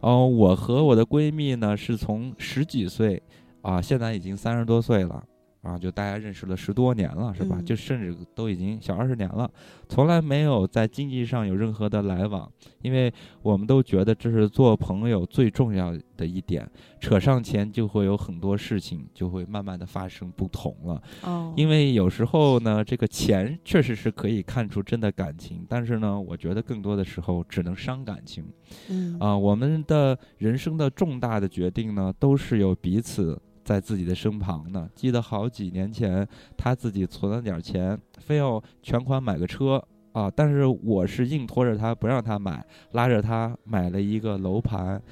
[0.00, 3.22] 哦，我和我的闺蜜呢，是从十几岁
[3.62, 5.24] 啊，现在已经三十多岁了。
[5.66, 7.60] 啊，就大家认识了十多年了，是吧？
[7.60, 9.50] 就甚至都已经小二十年了，
[9.88, 12.48] 从来没有在经济上有任何的来往，
[12.82, 13.12] 因为
[13.42, 16.70] 我们都觉得这是做朋友最重要的一点。
[17.00, 21.02] 扯上钱就会有很多事情就会慢慢的发生不同了。
[21.22, 28.44] 哦，因为有时候呢，这个钱确实是可以看出真的感情，但是呢，我觉得更多的时候只能伤感情。
[28.88, 33.36] 嗯，啊，我们的人生的重大的决定呢，都是有彼此。
[33.66, 34.88] 在自己的身旁呢。
[34.94, 40.30] 记得好几年前，他自己存了点钱，非要全款买个车啊！
[40.30, 45.02] 但是我是硬拖着他不让他买，拉着他买了一个楼盘，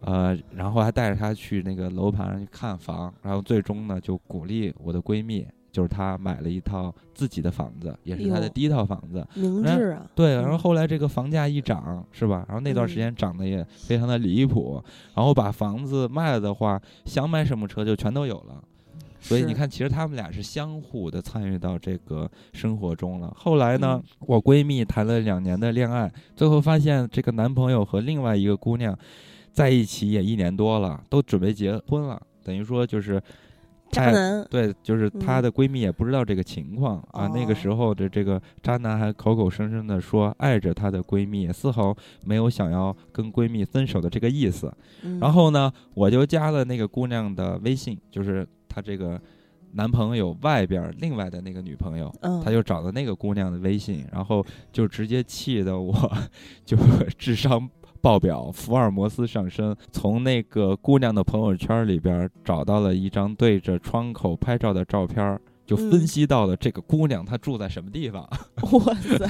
[0.00, 5.46] 呃，然后还带着他去那个楼盘去看房，然后最终呢，就鼓励我的闺蜜。
[5.74, 9.26] 就是他买了一套自己的房子，也是他的第一套房子。
[9.34, 10.08] 明智啊！
[10.14, 12.44] 对，然后后来这个房价一涨，是吧？
[12.46, 14.80] 然后那段时间涨得也非常的离谱。
[15.16, 18.62] 然后把房子卖了的话，想买什么车就全都有了。
[19.18, 23.34] 所以你看，其实他们俩是相互的参与到这个生活中了。
[23.36, 28.96] 后来呢，我闺蜜谈了两年的恋爱，最后发现这个男朋友和另外一个姑娘
[29.50, 33.20] 在一起也一年多了，都准备结婚了，等于说就是。
[33.94, 37.26] 渣男对，就是她的闺蜜也不知道这个情况啊。
[37.28, 44.72] 那个时候的这个渣男还口口声声的说爱着她的闺蜜，丝毫没有想要跟闺蜜分手的这个意思。
[45.20, 49.20] 然后呢，我就加了那个姑娘的微信，就是她这个
[49.72, 52.12] 男朋友外边另外的那个女朋友，
[52.44, 55.92] 他就找了那个姑娘的微信，然后就直接气得我
[56.64, 56.76] 就
[57.18, 57.68] 智商。
[58.04, 68.22] 报表福尔摩斯上身，从那个姑娘的朋友圈里边找到了一张对着窗口拍照的照片，就分析到了这个姑娘她住在什么地方。
[68.72, 69.26] 哇塞！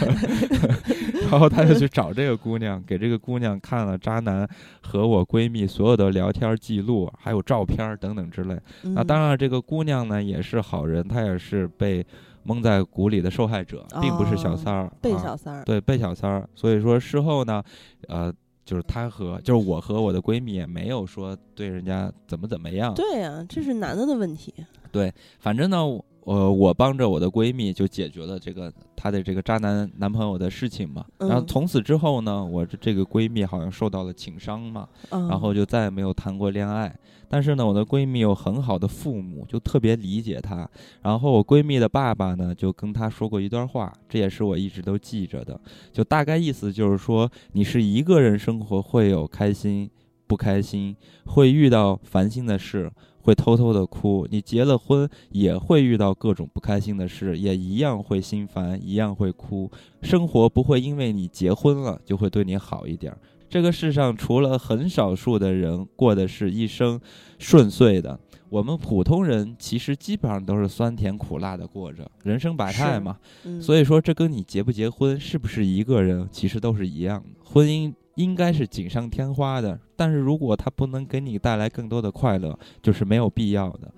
[1.31, 4.45] 然后他就去找这个姑娘，给这个姑娘看了渣男
[4.83, 8.59] 和我闺蜜所有的聊天记录，还有照片等等之类。
[8.83, 12.05] 那当然，这个姑娘呢也是好人，她也是被
[12.43, 14.91] 蒙在鼓里的受害者，并不是小三儿。
[15.01, 15.63] 被小三儿。
[15.63, 16.49] 对，被小三儿。
[16.57, 17.63] 所以说事后呢，
[18.09, 18.35] 呃。
[18.65, 22.95] 就是他和就是我和我的闺蜜也没有说对人家怎么怎么样。
[22.95, 24.53] 对呀，这是男的的问题。
[24.91, 25.85] 对，反正呢，
[26.25, 31.05] 呃，我帮着我的闺蜜就解决了这个她的这个渣男男朋友的事情嘛。
[31.19, 36.95] 然后从此之后呢，我这个闺蜜好像受到了情伤嘛，然后就再也没有谈过恋爱。
[37.29, 40.69] 但是呢，我的闺蜜有很好的父母，就特别理解她。
[41.03, 45.59] 然后我闺蜜的爸爸呢，就跟她说过一段话，这也是我一直都记着的。
[45.93, 49.91] 就大概意思就是说，你是一个人生活会有开心、
[50.27, 50.95] 不开心，
[51.27, 52.91] 会遇到烦心的事，
[53.25, 54.29] 会偷偷的哭。
[54.31, 59.71] 你结了婚也会遇到各种不开心的事，也一样会心烦，一样会哭。
[60.03, 63.17] 生活不会因为你结婚了就会对你好一点。
[63.49, 67.01] 这个世上除了很少数的人过的是一生
[67.39, 68.19] 顺遂的，
[68.51, 73.17] 我们普通人其实基本上都是酸甜苦辣的过着，人生百态嘛。
[73.61, 77.29] 所以说，这跟你结不结婚，是不是一个人，其实都是一样的。
[77.45, 83.93] 婚姻应该是锦上添花的，但是如果它不能给你带来更多的快乐，就是没有必要的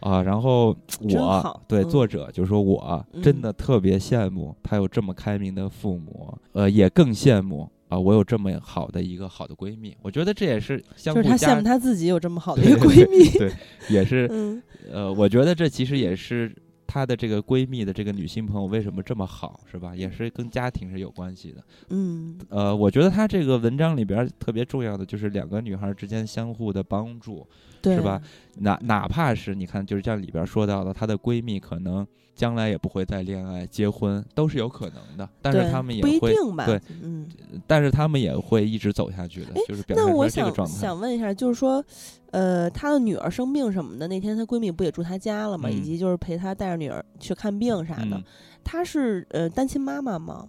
[0.00, 0.22] 啊。
[0.22, 7.68] 然后我对作者就说，我真的特别羡慕他有这么开明的父母，呃，也更羡慕。
[7.88, 13.52] 啊，我有这么好的一个好的闺蜜，我觉得这也是相就是她羡慕她自己有这么好的一个闺蜜，对，
[13.90, 16.50] 也是， 呃，我觉得这其实也是
[16.92, 19.96] 她的这个闺蜜的这个女性朋友为什么这么好，是吧？
[19.96, 21.64] 也是跟家庭是有关系的。
[21.88, 27.46] 嗯，呃，我觉得她这个文章里边特别重要的就是两个女孩之间相互的帮助，
[27.82, 28.20] 是吧？
[28.58, 35.28] 哪哪怕是你看，就是像里边说到的，她的闺蜜可能将来也不会再恋爱、结婚，都是有可能的。
[35.40, 36.34] 但是他们也会
[36.66, 37.28] 对，嗯，
[37.66, 40.74] 但是他们也会一直走下去的，就是表现出这个状态。
[40.74, 41.84] 想问一下，就是说，
[42.30, 45.68] 呃，她的女儿生病什么的，那天她闺蜜不也住她家了吗？
[45.70, 48.22] 以及就是陪她带着女儿去看病啥的。
[48.64, 50.48] 她是呃单亲妈妈吗？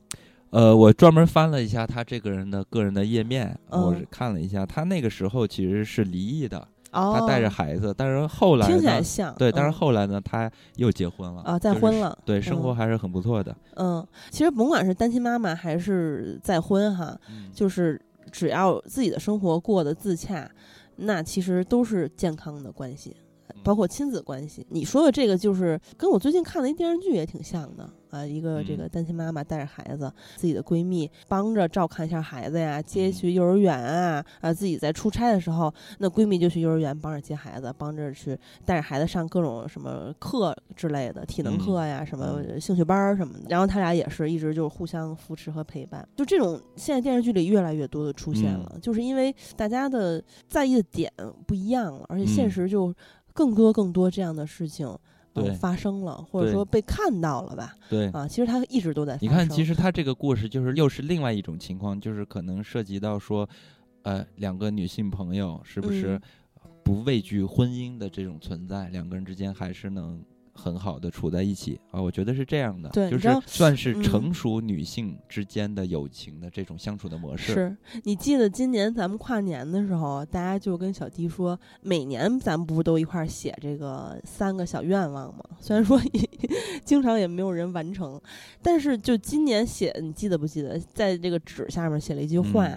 [0.51, 6.67] 呃，我专门翻了一下她这个人的个人的页面，我是看了一下，她那个时候其实是离异的。
[6.93, 13.55] 他带着孩子，但是后来听起来像对，但是后来呢，他又结婚了啊，再婚了，对，生活还是很不错的。
[13.75, 17.19] 嗯，其实甭管是单亲妈妈还是再婚哈，
[17.53, 17.99] 就是
[18.31, 20.49] 只要自己的生活过得自洽，
[20.97, 23.15] 那其实都是健康的关系。
[23.63, 28.25] 包括亲子关系，你说的这个就是跟我最近看的一电视剧也挺像的啊。
[28.25, 34.53] 一个这个单亲妈妈带着孩子，自己的闺蜜帮着照看一下孩子呀，接去幼儿园啊啊。
[34.53, 43.45] 自己在出差的时候，那闺蜜就去幼儿园帮着接孩子，帮着去带着孩子上各种什么课之类的，体能课呀，什么兴趣班什么的。
[43.49, 46.07] 然后他俩也是一直就是互相扶持和陪伴。
[46.15, 51.11] 就这种现在电视剧里越来越多的出现了，就是因为大家的在意的点
[51.47, 52.93] 不一样了，而且现实就。
[53.33, 54.87] 更多更多这样的事情
[55.59, 57.75] 发生了，或者说被看到了吧？
[57.89, 59.17] 对啊，其实他一直都在。
[59.19, 63.49] 你看，其实他这个故事就是又是另外一种情况，就是可能涉及到说，
[64.03, 66.21] 呃，两个女性朋友是不是
[66.83, 70.23] 不畏惧婚姻的这种存在，两个人之间还是能。
[70.53, 77.53] 很好的处在一起啊，我觉得是这样的，就是算是成熟女性之间的友情的这种相处的模式。
[77.53, 85.43] 是你记得今年咱们跨年的时候，大家就跟小迪说，每年咱们不是都一块写这个三个小愿望吗？
[85.59, 85.99] 虽然说
[86.85, 88.21] 经常也没有人完成，
[88.61, 92.69] 但是就今年写，你记得不记得，在这个纸下面写了一句话，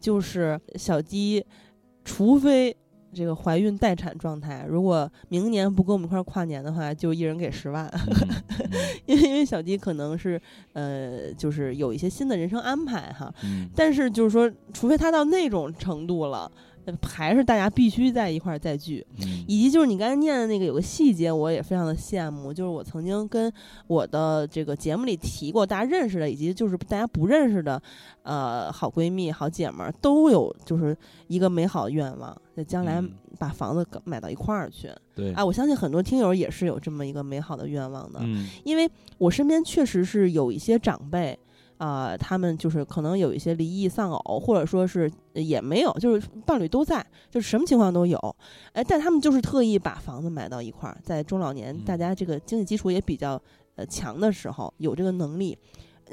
[0.00, 1.44] 就是小迪，
[2.04, 2.76] 除非。
[3.12, 7.90] 这个怀孕待产状态，如果明年不跟我们一块儿跨年的话，就一人给十万，
[9.06, 10.40] 因为因为小迪可能是
[10.72, 13.32] 呃，就是有一些新的人生安排哈，
[13.74, 16.50] 但是就是说，除非他到那种程度了。
[17.02, 19.06] 还是大家必须在一块儿再聚，
[19.46, 22.52] 以及就是你刚才念的那个有个细节，我也非常的羡慕。
[22.52, 23.52] 就是我曾经跟
[23.86, 27.80] 我的这个节目里提过，大家认识的以及就是大家不认识的，
[28.22, 30.96] 呃，好闺蜜、好姐们儿都有，就是
[31.28, 33.02] 一个美好的愿望，在将来
[33.38, 34.90] 把房子买到一块儿去。
[35.14, 38.20] 对，啊，我相信很多听友也是有这么一个美好的愿望的，
[38.64, 41.38] 因为我身边确实是有一些长辈。
[41.80, 48.18] 啊，他们就是可能有一些离异丧偶，或者说是也没有，就是伴侣都在，就是什么情况都有。
[48.72, 53.40] 哎，但他们就是特意把房子买到一块儿，在中老年大家这个经济基础也比较
[53.76, 55.56] 呃强的时候，有这个能力，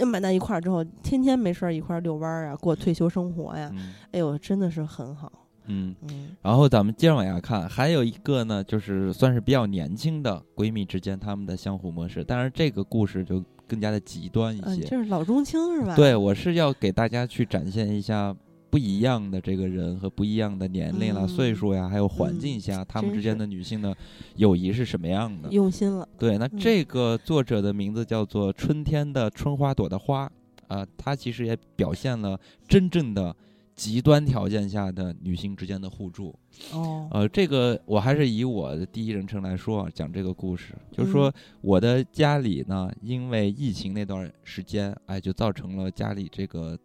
[0.06, 3.70] 买到一块儿之后，天天没事儿一块儿遛弯儿啊，过退休生活呀。
[4.12, 5.30] 哎呦，真的是很好。
[5.66, 6.30] 嗯嗯。
[6.42, 13.44] 然后咱们接着往下看，还有一个呢，就是算是比较年轻的闺蜜之间她们的相互模式，但是这个故事就。
[13.68, 15.96] 更加的极端一些，就是老中青是吧？
[15.96, 18.36] 对，我是要给大家去展现一下
[18.70, 23.96] 不一样的这个人和不一样的年龄了、岁数呀，还有环境下他们之间的女性的
[24.36, 25.50] 友谊是什么样的？
[25.52, 26.08] 用心了。
[26.18, 30.32] 对，那这个作者的名字叫做春天的春花朵的花
[30.68, 33.36] 啊，他其实也表现了真正的。
[33.78, 36.34] 极端条件下的女性之间的互助，
[36.74, 46.76] 哦，呃，这个我还是以我的第一人称来说讲这个故事，就是说我的家里呢，因为疫情那段时间，哎，就造成了家里这个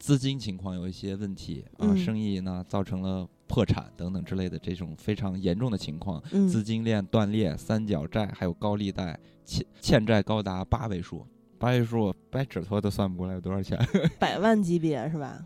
[0.00, 11.24] 资金情况有一些问题啊，生意呢造成了破产等等之类的这种非常严重的情况，资金链断裂，三角债还有高利贷，欠欠债高达八位数，
[11.56, 13.78] 八位数掰指头都算不过来有多少钱，
[14.18, 15.40] 百万级别是吧？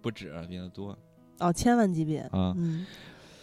[0.00, 0.96] 不止，比较多，
[1.38, 2.54] 哦，千万级别啊！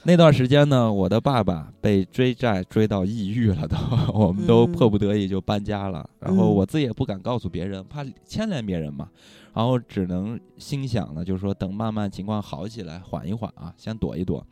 [0.04, 3.76] 那段时间呢，我的爸爸被追债追到抑郁了，都，
[4.14, 6.08] 我们都迫不得已就搬家了。
[6.20, 9.10] 然后我自己也不敢告诉别人，怕牵连别人嘛。
[9.54, 14.46] 然后只能心想呢，就是说等慢慢情况好起来，缓一缓啊，先躲一躲。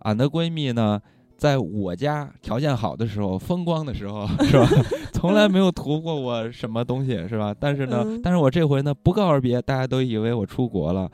[0.00, 1.00] 俺的闺蜜呢？
[1.36, 4.66] 在我家条件好的时候，风光的时候， 是吧？
[5.26, 7.54] 从来没有图过我什么东西，是吧？
[7.58, 11.10] 但是呢，但是我这回呢，不告而别，大家都以为我出国了，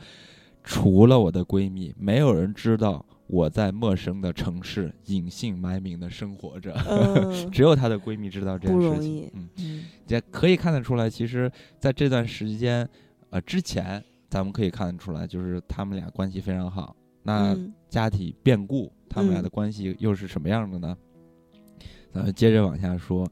[0.63, 6.75] 除了我的闺蜜，没有人知道我在陌生的城市隐姓埋名的生活着，
[7.51, 9.31] 只有她的闺蜜知道这件事情。
[9.59, 12.89] 嗯，也可以看得出来，其实在这段时间，
[13.31, 16.95] 呃，之前咱们可以看得出来，就是他们俩关系非常好。
[17.23, 17.57] 那
[17.89, 18.93] 家庭变故。
[19.15, 20.97] 他们俩的关系又是什么样的呢？
[22.15, 23.31] 咱们接着往下说。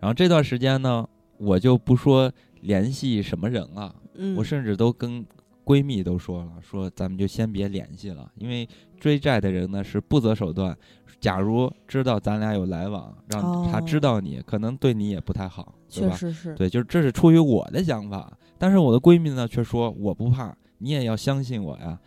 [0.00, 1.06] 然后这段时间呢，
[1.38, 2.30] 我就不说
[2.60, 5.24] 联系什么人了，嗯我甚至都跟
[5.64, 8.68] 闺蜜都说了，说咱们就先别联系了，因为
[9.00, 10.76] 追债的人呢是不择手段。
[11.18, 16.54] 假如知道咱俩有来往，让他知道你，可能对你也不太好，确实是。
[16.54, 21.98] 对，就是这是出于我的想法，但是我的闺蜜呢却说我不怕，你也要相信我呀。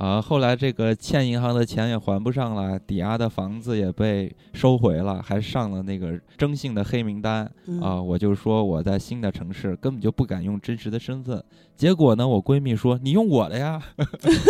[0.00, 7.44] 啊，后来这个欠银行的钱也还不上了，抵押的房子也被收回了，还上了那个征信的黑名单
[7.82, 8.00] 啊！
[8.00, 11.44] 我就说我在新的城市根本就不敢用真实的身份，
[11.76, 13.78] 结果呢，我闺蜜说你用我的呀，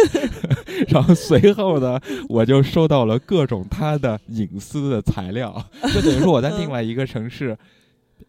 [0.87, 1.99] 然后随后呢，
[2.29, 5.53] 我就收到了各种她的隐私的材料，
[5.93, 7.59] 就等于说我在另外一个城市，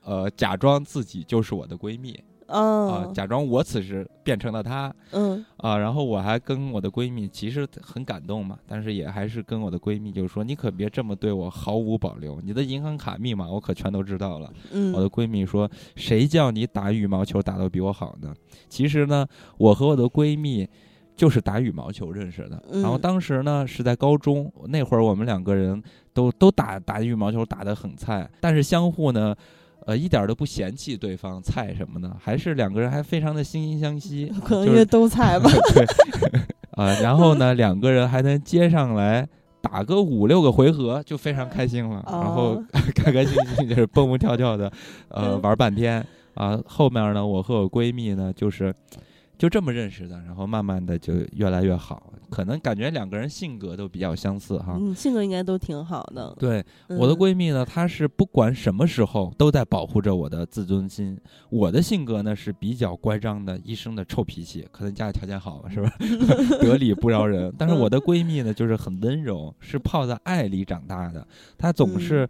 [0.04, 2.20] 呃，假装自己就是我的闺蜜。
[2.52, 14.52] 啊，假装我此时变成了她，嗯，啊，然后我还跟我的闺蜜，其实很感动嘛，但是也还是跟我的闺蜜就说，你可别这么对我毫无保留，你的银行卡密码我可全都知道了。
[14.72, 18.34] 嗯，我的闺蜜说，谁叫你打羽毛球打得比我好呢？
[18.68, 19.26] 其实呢，
[19.58, 20.68] 我和我的闺蜜
[21.16, 25.82] 就是打羽毛球认识的，然后当时呢是在高中那会儿，我们两个人
[26.14, 29.34] 都都打打羽毛球打得很菜，但是相互呢。
[29.86, 35.50] 呃，一点都不嫌弃对方菜什么的，还是两个人还非常的惺惺相惜， 可能因为都菜吧。
[35.74, 35.86] 对，
[36.72, 39.28] 啊，然后呢，两个人还能接上来
[39.62, 42.64] 打个五六个回合，就非常开心了，然后
[42.96, 44.72] 开开心心就是蹦蹦跳跳的，
[45.10, 46.06] 呃，玩半天
[46.36, 46.60] 啊。
[46.66, 48.74] 后面呢，我和我闺蜜呢，就是。
[49.42, 54.78] 就这么认识的，然后慢慢的就越来越好，可能感觉两个人性格都比较相似哈。
[54.80, 56.32] 嗯，性格应该都挺好的。
[56.38, 61.20] 对，我的闺蜜呢，她是不管什么时候都在保护着我的自尊心。
[61.50, 65.92] 我的性格呢是比较乖张的，一生的臭脾气，可能家里条件好是吧？
[66.62, 67.52] 得理不饶人。
[67.58, 71.26] 但是我的闺蜜呢，就是很温柔，是泡在爱里长大的，
[71.58, 72.30] 她总是，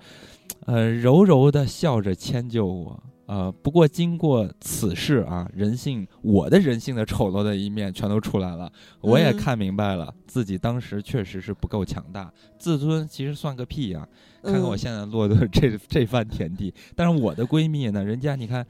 [0.66, 3.04] 呃，柔柔的笑着迁就我。
[3.32, 8.70] 呃，不过经过此事啊，人性，我的人性的丑陋的一面全都出来了。
[9.00, 12.30] 我也看明白了，自己当时确实是不够强大，
[12.60, 14.06] 自尊其实算个屁呀！
[14.44, 16.74] 看看我现在落的这 这番田地。
[16.94, 18.68] 但是我的闺蜜呢，人家你看，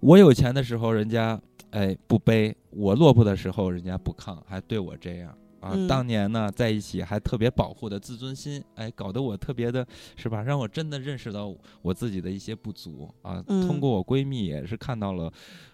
[0.00, 5.32] 我有钱的时候，人家哎不背；我落魄的时候，人家不抗，还对我这样。
[5.60, 9.86] 啊，当年呢，在一起还特别保护的自尊心，哎，搞得我特别的，
[10.16, 10.42] 是吧？
[10.42, 13.42] 让我真的认识到我自己的一些不足啊。
[13.42, 15.32] 通过我闺蜜也是看到了，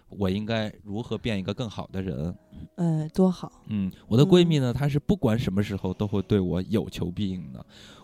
[0.09, 2.35] 我应该如何变一个更好的人。
[2.77, 3.51] 嗯，多好！
[3.67, 7.63] 嗯，我的闺蜜呢，她是不管什么时候都会对我有求必应的。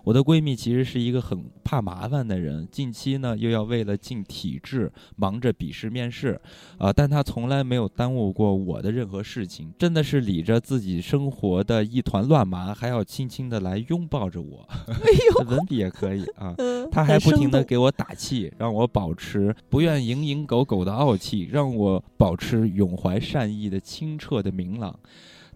[0.09, 6.41] 我的闺蜜其实是一个很怕麻烦的人，近期呢又要为了进体制忙着笔试面试，
[6.79, 14.67] 啊，但她从来没有耽误过我的任何事情，真的是理着自己生活的一团乱麻，还要轻轻的来拥抱着我。
[15.45, 16.55] 文笔也可以啊，
[16.91, 24.99] 她还不停的给我打气，让我保持不愿蝇营狗苟的傲气，让我保持永怀善意的清澈的明朗。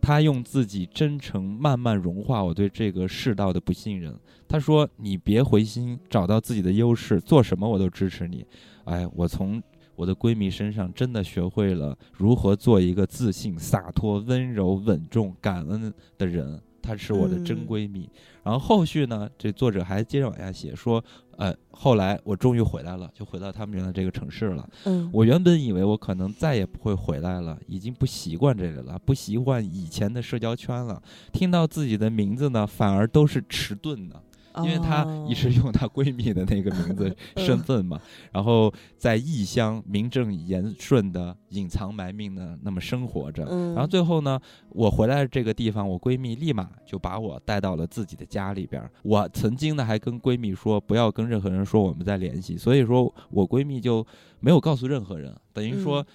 [0.03, 4.13] 他用自己真诚慢慢融化我对这个世道的不信任。
[4.49, 8.45] 他说：“你别灰心，找到自己的优势，做什么我都支持你。”
[8.83, 9.63] 哎，我从
[9.95, 16.61] 我的闺蜜身上真的学会了如何做一个自信、洒脱、温柔、稳重、感恩的人。
[16.81, 18.09] 她是我的真闺蜜。
[18.43, 21.01] 然后后续呢，这作者还接着往下写说。
[21.37, 24.69] 呃，后来我终于回来了，就回到他们原来这个城市了。
[24.85, 31.01] 嗯，我原本以为我可能再也不会回来了，已经不习惯这里了，不习惯以前的社交圈了。
[31.31, 34.21] 听到自己的名字呢，反而都是迟钝的。
[34.57, 37.99] 因为她一直用她闺蜜的那个名字 身份嘛，
[38.31, 43.43] 然后在异乡名正言顺的隐藏埋命的那么生活着，
[43.73, 44.39] 然后最后呢，
[44.69, 48.83] 我回来这个地方，我闺蜜立马就把我带到了自己的家里边。
[49.01, 54.05] 我曾经呢还跟闺蜜说不要跟任何人说我们在联系，所以说我闺蜜就
[54.39, 56.05] 没有告诉任何人，等于说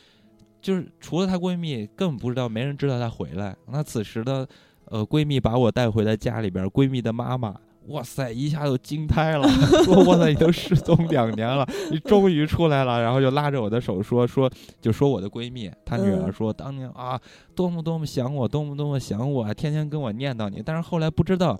[0.60, 3.56] 就是除了她闺蜜根本不知道，没人知道她回来。
[3.68, 4.46] 那此时的，
[4.86, 7.54] 呃，闺蜜把我带回了家里边，闺蜜的妈妈。
[7.88, 8.30] 哇塞！
[8.30, 9.48] 一下就惊呆了，
[9.84, 17.20] 说：“哇塞，你都失踪两年了， 你终于出来了。”然后就拉着我的手说：“说就说我的闺蜜，她女儿说，当年啊，
[17.54, 20.62] 多么多么想我，多么多么想我，天天跟我念叨你。
[20.64, 21.58] 但是后来不知道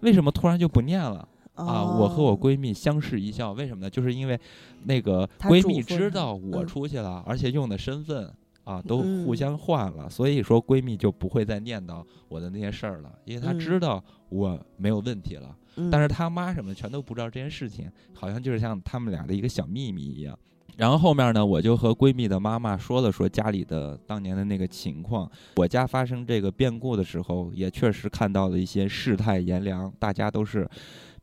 [0.00, 1.82] 为什么突然就不念了啊！
[1.82, 3.90] 我和我闺蜜相视一笑，为什么呢？
[3.90, 4.38] 就是因为
[4.84, 8.30] 那个闺蜜知道我出去了，而且用的身份
[8.64, 15.54] 啊都互相换了，所以说闺蜜就不会再念叨我的那些事儿了，因为她知道我没有问题了。”
[15.90, 20.38] 但是他妈什么全都不知道这件事情，好像就是像他们俩的一个小秘密一样。
[20.76, 25.30] 然后后面呢，我就和闺蜜的妈妈说了说家里的当年的那个情况。
[25.56, 30.68] 我家发生这个变故的时候，也确实看到了一些世态炎凉，大家都是。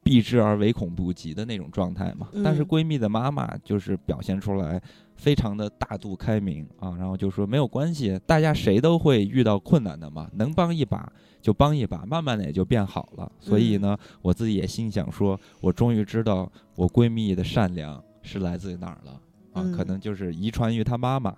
[0.04, 2.30] 避之而唯恐不及的那种状态嘛。
[2.42, 4.82] 但是闺蜜的妈妈就是表现出来
[5.18, 11.12] 非常的大度开明啊，然后就说没有关系，大家谁都会遇到困难的嘛，能帮一把
[11.48, 13.32] 就帮一把，慢慢的也就变好了。
[13.40, 19.22] 所以呢，我自己也心想说，我终于知道我闺蜜的善良是来自于哪儿了
[19.54, 21.34] 啊，可能就是遗传于她妈妈。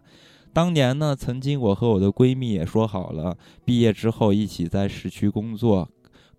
[0.52, 5.88] 当年呢，曾经我和我的闺蜜也说好了，毕业之后一起在市区工作，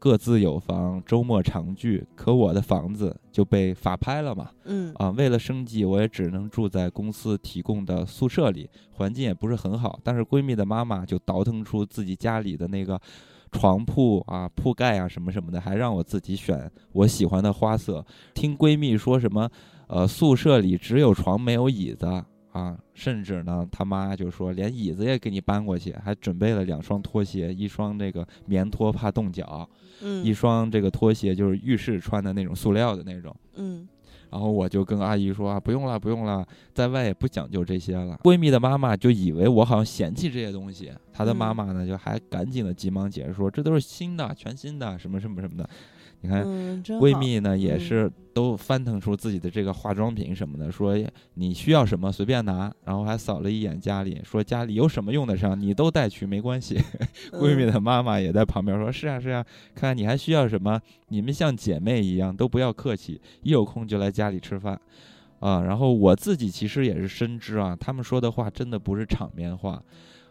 [0.00, 2.04] 各自有房，周末常聚。
[2.16, 10.00] 可我的房子就被法拍了嘛，嗯啊，为了生计，我也只能住在公司提供的宿舍里，环境也不是很好。
[10.02, 13.00] 但是闺蜜的妈妈就倒腾出自己家里的那个
[13.50, 18.04] 床铺啊、铺盖啊什么什么的，还让我自己选我喜欢的花色。
[18.34, 19.50] 听闺蜜说什么，
[19.88, 22.24] 呃，宿舍里只有床没有椅子。
[22.52, 29.70] 啊，甚至呢，他妈就说连椅子也给你搬过去，还准备了两双拖鞋，一双这个棉拖怕冻脚，
[30.02, 33.86] 嗯，一双这个拖鞋就是浴室穿的那种塑料的那种，嗯，
[34.30, 38.18] 然后我就跟阿姨说啊，不用了，不用了，在外也不讲究这些了。
[38.22, 45.68] 闺蜜的妈妈就以为我好像嫌弃这些东西，她的妈妈呢就还赶紧的急忙解释说，这都是新的，全新的，什么什么什么的。
[46.22, 46.44] 你看，
[46.84, 50.94] 闺蜜呢也是都翻腾出自己的这个化妆品什么的，说
[51.34, 56.78] 你需要什么随便拿，然后还扫了一眼家里，说家里有什么用得上，你都带去没关系。
[57.32, 59.42] 闺蜜的妈妈也在旁边说：“是啊是啊，
[59.74, 60.78] 看看你还需要什么，
[61.08, 64.78] 你们像姐妹一样，都不要客气，一有空就来家里吃饭。”
[65.40, 69.82] 啊，然后我自己其实也是深知啊，他们说的话真的不是场面话，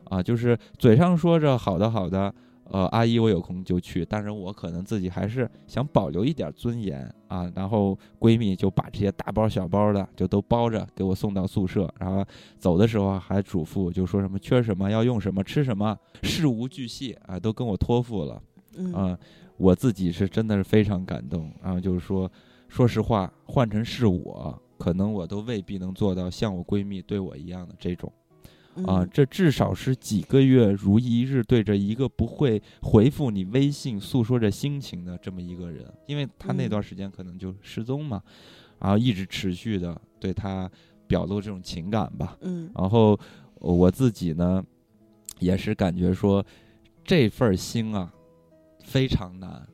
[0.04, 2.32] 啊，就是嘴上说着好的好的。
[2.72, 7.52] 呃，阿姨，我有空就去，但是我可能自己还是想保留一点尊严啊。
[7.56, 12.24] 然后闺蜜就把这些大包小包的就都包着给我送到宿舍，然后
[12.58, 18.42] 走的时候还嘱咐，就说什么缺什么要用什么吃什么，事无巨细啊，都跟我托付了。
[18.78, 19.18] 嗯，
[19.58, 21.52] 我自己是真的是非常感动。
[21.64, 22.32] 然后就是说，
[22.68, 28.14] 说实话，换成是我，可能我都未必能做到像我闺蜜对我一样的这种。
[28.86, 38.22] 啊，这至少是几个月如一日对着一个不会回复你微信诉说着心情的这么一个人，因为他那段时间可能就失踪嘛，
[38.80, 40.70] 然后一直持续的对他
[41.08, 42.38] 表露这种情感吧。
[42.42, 43.20] 嗯，然后
[43.56, 44.64] 我自己呢，
[45.40, 46.46] 也是感觉说
[47.04, 48.14] 这份心啊
[48.86, 49.68] 非常难。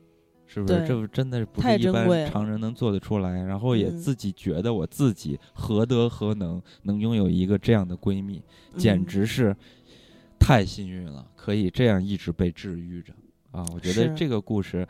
[0.56, 0.86] 是不是？
[0.88, 3.42] 这真的是不是一般常人能做得出来？
[3.42, 8.42] 然后也自己觉得我自己何德何能，能拥有一个这样的闺蜜，
[8.74, 9.54] 简直是
[10.40, 13.12] 太幸运了，可以这样一直被治愈着
[13.50, 13.62] 啊！
[13.74, 14.86] 我觉得这个故事，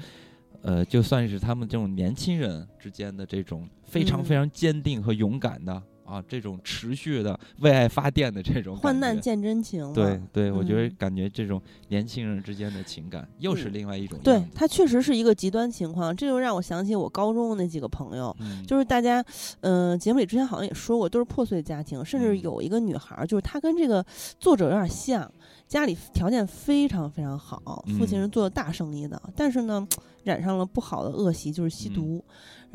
[0.62, 5.82] 呃，就算是他们这种年轻人之间的这种非常非常坚定和勇敢的。
[6.06, 14.18] 啊，这种持续的为爱发电的这种患难见真情，对对，我觉得感觉这种年轻人之间的情感又是另外一种。
[14.22, 18.34] 对，它确实是一个极端情况，这就让我想起我高中那几个朋友，
[18.66, 19.24] 就是大家，
[19.60, 24.04] 嗯，节目里之前好像也说过，都是破碎家庭，甚至有一个女孩，就是她跟这个
[24.38, 25.28] 作者有点像，
[25.66, 29.86] 家里条件非常非常好，父亲是做大生意的，但是呢，
[30.22, 32.24] 染上了不好的恶习，就是吸毒。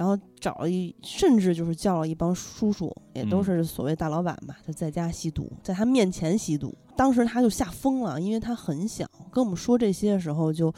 [0.02, 6.76] 然后找了一，甚至就是叫了一帮叔叔，也都是所谓大老板吧，就在家吸毒，在他面前吸毒。
[6.96, 10.74] 当时他就吓疯了，因为他很小，跟我们说这些的时候，就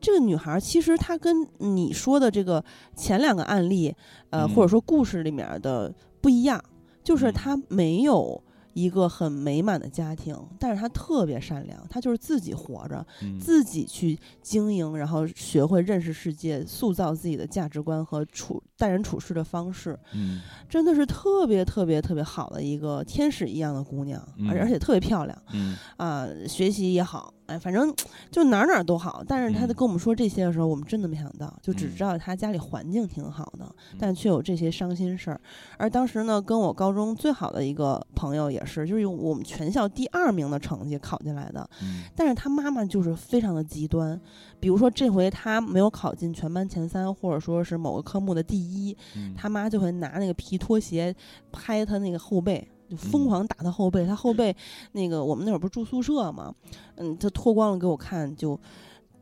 [0.00, 2.64] 这个女孩其实她跟你说的这个
[2.96, 3.94] 前两个案例，
[4.30, 6.58] 呃，或者说故事里面的不一样，
[7.04, 8.42] 就是她没有。
[8.72, 13.04] 一个很美满的家庭，但是他特别善良，他就是自己活着，
[13.40, 27.32] 自己去经营，然后学会认识世界，塑造自己的价值观和处待人处事的方式，嗯，真的是特别特别特别好的一个天使一样的姑娘，而而且特别漂亮，嗯啊，学习也好。
[27.46, 27.92] 哎，反正
[28.30, 33.66] 就哪哪都好，但是他在跟我们说这些的时候，我们真的没想到，就只知道他家里环境挺好的，
[33.98, 35.40] 但却有这些伤心事儿。
[35.76, 41.68] 而当时呢，跟我高中最好的一个朋友也是，就是用我们全校第二名的成绩考进来的，
[42.14, 44.18] 但是他妈妈就是非常的极端，
[44.60, 48.96] 比如说这回他没有考进全班前三，或者说是某个科目的第一，
[49.36, 51.14] 他妈就会拿那个皮拖鞋
[51.50, 52.66] 拍他那个后背。
[52.88, 54.54] 就疯狂打他后背，他后背
[54.92, 56.54] 那个我们那会儿不是住宿舍嘛，
[56.96, 58.58] 嗯，他脱光了给我看，就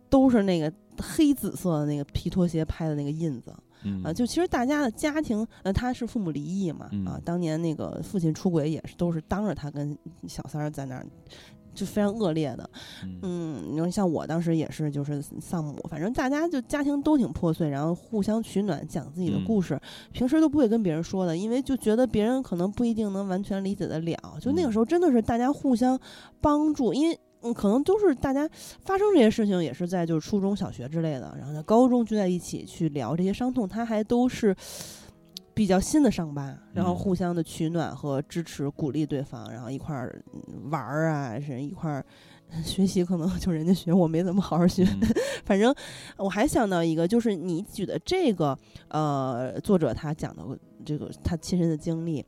[0.09, 3.55] 都是那个黑紫色的那个皮拖鞋拍的那个印子，
[4.03, 9.97] 啊，就其实大家的家庭，呃，他是父母离异嘛，啊，当年那个父亲出轨也是都是当着他跟
[10.27, 11.07] 小三儿在那儿。
[11.75, 12.69] 就非常恶劣的，
[13.23, 19.81] 嗯，你说像我当时也是，就是丧母，反正大家就家庭都挺破碎，然后互相取暖，讲自己的故事，
[20.13, 24.17] 平时都不会跟别人说的，因为就觉得别人可能不一定能完全理解得了。
[24.41, 25.99] 就那个时候真的是大家互相
[26.41, 28.47] 帮助，因为嗯，可能都是大家
[28.85, 34.55] 发生这些事情，也是在就是初中小学之类的，然后在高中聚在一起去聊这些伤痛，他还都是
[35.61, 40.25] 比较新的伤疤，然后互相的取暖和支持、鼓励对方，然后一块儿
[40.71, 42.03] 玩儿啊，是一块儿
[42.65, 44.87] 学习，可能就人家学我没怎么好好学，
[45.45, 45.75] 反正
[46.17, 48.59] 我还想到一个，就是你举的这个
[48.89, 50.43] 呃作者他讲的
[50.83, 52.25] 这个他亲身的经历。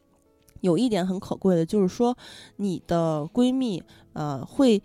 [0.61, 2.15] 有一点很可贵的，就是说，
[2.57, 3.83] 你的闺蜜
[4.13, 4.81] 呃会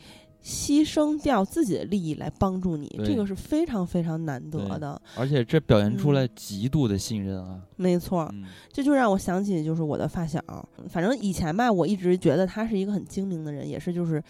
[0.48, 5.00] 牺牲掉自己的利益来帮助你，这个是非常非常难得的。
[5.18, 7.60] 而且这表现出来极度的信任啊！
[7.76, 8.34] 没错，
[8.72, 10.42] 这就让我想起就是我的发小，
[10.90, 14.24] 反正以前吧，我一直觉得他是一个很精明的人，也是就是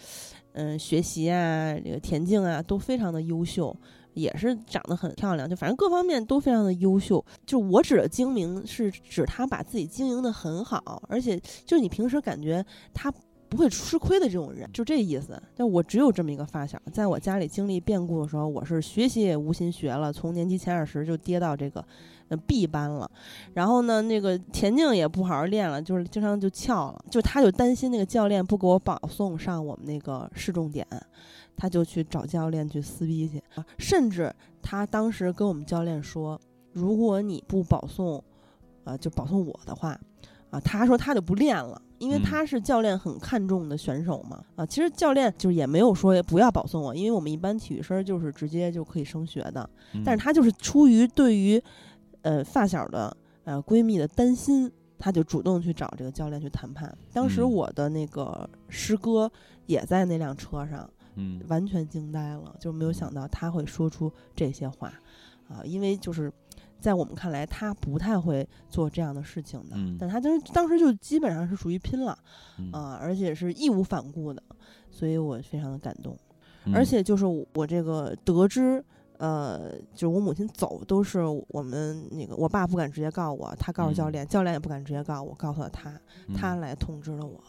[0.54, 3.76] 嗯学习啊，这个田径啊都非常的优秀。
[4.14, 7.24] 也是长得很漂亮，就反正各方面都非常的优秀。
[7.46, 13.12] 就我指的精明，是指他把自己经营的很好，而且就是你平时感觉他
[13.48, 15.40] 不会吃亏的这种人，就这意思。
[15.56, 21.84] 但我只有这么一个发小，在我家里经历变故的时候，我是学习也无心学了，从年级前二十就跌到这个
[22.28, 23.10] 呃 B 班了。
[23.54, 27.04] 然后呢，那个田径也不好好练了，就是经常就翘了。
[27.10, 30.86] 就他就担心那个教练不给我保送上我们那个市重点。
[31.60, 33.66] 他就去找教练去撕逼去啊！
[33.78, 36.40] 甚至他当时跟我们教练说
[36.72, 38.22] ：“如果你不保送，
[38.84, 39.98] 呃，就保送我的话，
[40.50, 44.42] 啊，他说他就不练了，因为他是教练很看重的选手嘛。
[44.56, 49.68] 啊，其实教练就是也没有说不要保送我，因为我们一般体育生就是直接就可以升学的。
[50.04, 51.62] 但是他就是出于对于
[52.22, 56.96] 呃发小的呃闺蜜的担心，他就主动去找这个教练去谈判。
[57.12, 59.30] 当时我的那个师哥
[59.66, 60.88] 也在那辆车上。”
[61.20, 64.86] 嗯，完全惊呆了，就没有想到他会说出这些话，
[65.48, 66.32] 啊，因为就是
[66.80, 72.18] 在我们看来，他不太会做这样的事情的，但他当时当时就基本上是属于拼了，
[72.72, 74.42] 啊，而且是义无反顾的，
[74.90, 76.16] 所以我非常的感动，
[76.72, 77.24] 而且就是
[77.54, 78.84] 我这个得知，
[79.18, 85.92] 呃，就是我母亲走都是我们那个我爸不敢直接告我，他告诉教练，教练也不敢直接告我，告诉了他，
[86.34, 87.42] 他来通知了我，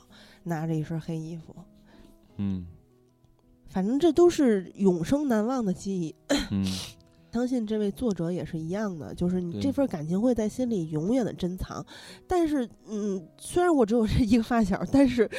[0.43, 1.55] 拿着一身黑衣服，
[2.37, 2.65] 嗯。
[3.71, 6.15] 反正这都是永生难忘的记忆。
[6.49, 6.65] 嗯，
[7.31, 11.85] 相信这位作者也是一样的，就是你这份感情会在心里永远的珍藏。
[12.27, 15.29] 但是，嗯，虽然我只有这一个发小，但是，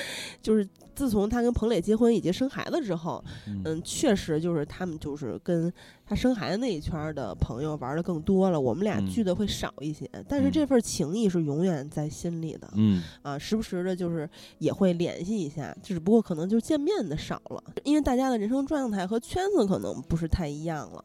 [0.43, 0.69] 就是。
[0.93, 5.73] 自从他跟彭磊结婚以及生孩子之后，嗯，确实就是他们就是跟
[6.05, 10.07] 他生孩子那一圈的朋友玩的更多了，我们俩聚的会少一些。
[10.29, 21.03] 但是这份情谊是永远在心里的，嗯啊，时不时的就是也会联系一下，只不过可能就见面的少了，因为大家的人生状态和圈子可能不是太一样了。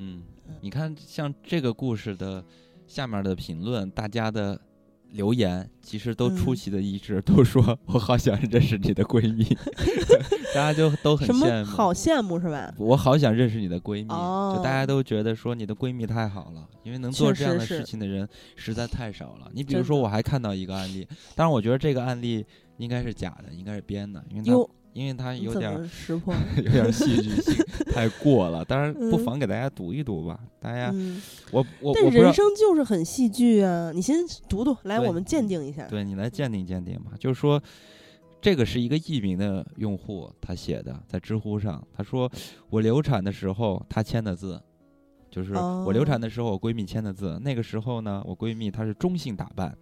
[0.00, 0.24] 嗯，
[0.60, 2.44] 你看像这个故事的
[2.86, 4.60] 下面的评论，大家的。
[5.12, 9.42] 留言其实都出奇的一致，都说我好想认识你的闺蜜，
[10.54, 12.72] 大家就都很羡慕，好羡慕是吧？
[12.78, 19.50] 我好想认识你的闺蜜，就大家都觉得说你的闺蜜太好了，因为能做这样的事情的人实在太少了。
[19.52, 21.04] 你比如说，我还看到一个案例，
[21.34, 22.46] 但是我觉得这个案例
[22.76, 24.54] 应该是假的，应该是编的，因为他。
[24.92, 27.64] 因为他有点识破， 有点戏剧性，
[27.94, 28.64] 太过了。
[28.64, 30.38] 当然，不妨给大家读一读吧。
[30.58, 30.92] 大家，
[31.52, 33.92] 我我但人生就是很戏剧啊！
[33.94, 34.16] 你先
[34.48, 35.86] 读读，来，我们鉴定一下。
[35.86, 37.12] 对你来鉴定鉴定吧。
[37.18, 37.62] 就是说，
[38.40, 42.30] 这个是一个艺名的用户他写的，在知乎上，他说
[42.68, 44.60] 我流产的时候他签的字，
[45.30, 47.38] 就是我流产的时候我闺蜜签的字。
[47.42, 49.76] 那个时候呢，我闺蜜她是中性打扮。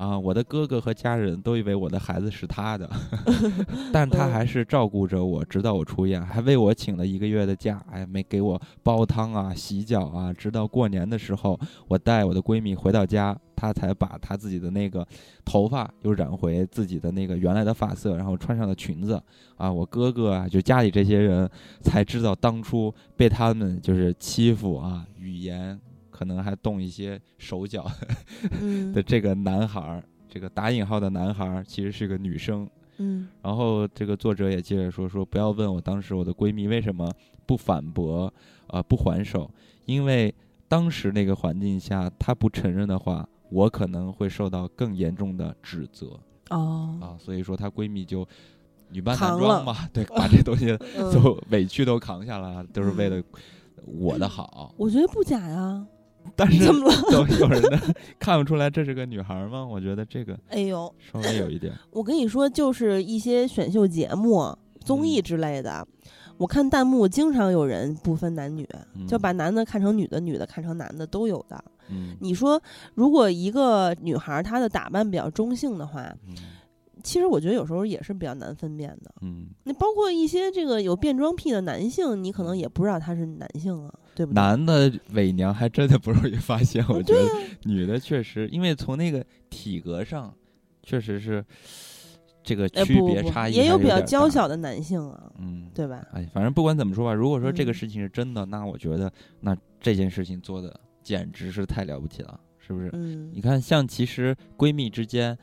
[0.00, 2.88] 啊，我的哥哥和家人都以为我的孩子是他的，
[3.92, 15.06] 但他还是照顾着我，直到我出院，还为我请了一个月的假，哎，没给我煲汤啊、洗脚啊，直到过年的时候，我带我的闺蜜回到家，她才把她自己的那个
[15.44, 19.22] 头发又染回自己的那个原来的发色，然后穿上了裙子。
[19.56, 21.46] 啊，我哥哥啊，就家里这些人
[21.82, 25.78] 才知道当初被他们就是欺负啊，语言。
[26.20, 27.90] 可能还动一些手脚
[28.92, 32.68] 的这个男孩儿，这个打引号的男孩儿其实是个女生。
[32.98, 37.10] 嗯，然后这个作者也接着说说，不要问我当时我的闺蜜为什么
[37.46, 38.30] 不反驳，
[38.66, 39.50] 啊，不还手，
[39.86, 40.34] 因为
[40.68, 46.20] 当时那个环境下，她不承认的话，我可能会受到更严重的指责。
[46.50, 48.28] 哦，啊，所以说她闺蜜就
[48.90, 50.76] 女扮男装嘛， 对，把 这东西
[51.14, 53.22] 都委屈都扛下了，都是为了
[53.86, 54.74] 我的好。
[54.76, 55.86] 我觉得不假呀。
[56.36, 56.72] 但是有
[57.40, 57.62] 有人
[58.18, 59.64] 看不出来这是个女孩吗？
[59.64, 61.72] 我觉得这个，哎呦，稍微有一点。
[61.92, 65.86] 我跟你说，就是一些选秀节目、综艺之类的，
[66.38, 68.66] 我看弹幕经常有人不分男女，
[69.06, 71.62] 就把男的看成女的，女的看成男的都有的。
[71.90, 72.62] 嗯，你说
[72.94, 76.10] 如果一个女孩她的打扮比较中性的话，
[77.02, 79.12] 其实我觉得有时候也是比较难分辨的。
[79.22, 84.34] 嗯，那包括一些这个有变装癖的男性，你可能也不知道他是男性啊，对不对？
[84.34, 87.26] 男的伪娘还真的不容易发现，我觉得
[87.64, 90.30] 女的确实，因为从那个体格上，
[90.82, 91.42] 确实是
[92.42, 93.98] 这个哎，区不不不，别差异也有比较。
[94.02, 96.06] 娇小的男性啊，嗯，对吧？
[96.12, 99.10] 哎，反正不管怎么说吧，如果说这个嗯事情是真的，那我觉得
[99.40, 102.90] 那这件事情做的简直是太了不起了，是不是？
[102.92, 105.34] 嗯你看，像其实闺蜜之间，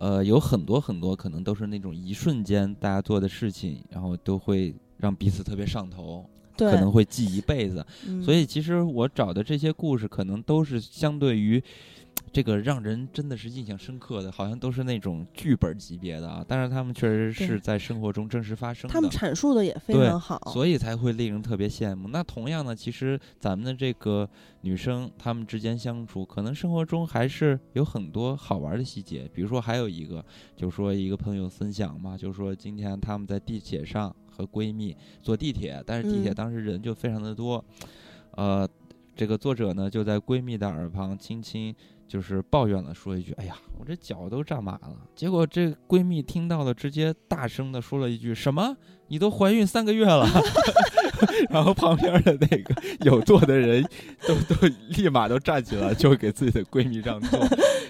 [0.00, 7.84] 呃，有很多很多可能都是那种一瞬间大家做的事情，然后都会让彼此特别上头，对，可能会记一辈子。
[8.06, 11.62] 嗯所以其实我找的这些故事，可能都是相对于
[12.30, 16.44] 这个让人真的是印象深刻的，好像都是那种剧本级别的啊。
[16.46, 22.08] 但是他们确实是在生活中真实发生的，他们阐述的也非对常好，所以才会令人特别羡慕。
[22.08, 24.28] 那同样呢，其实咱们的这个
[24.60, 29.30] 女生，她们之间相处，可能生活中还是有很多好玩的细节。
[29.32, 30.22] 比如说，还有一个，
[30.54, 37.62] 就说一个朋友分享嘛，就说今天他们在地铁上和闺蜜坐地铁，但是地铁嗯当时人就非常的多，
[38.36, 38.66] 呃，
[39.16, 41.74] 这个作者呢就在闺蜜的耳旁轻轻。
[42.08, 48.74] 就是抱怨了，说一句：“哎呀，我这脚都站麻了。”结果这闺蜜听到了，直接大声的说了一句：“什么？
[49.08, 50.24] 你都怀孕三个月了？”
[51.50, 53.82] 然后旁边的那个有座的人
[54.26, 57.38] 都都立马都站起来，就给自己的闺蜜让座。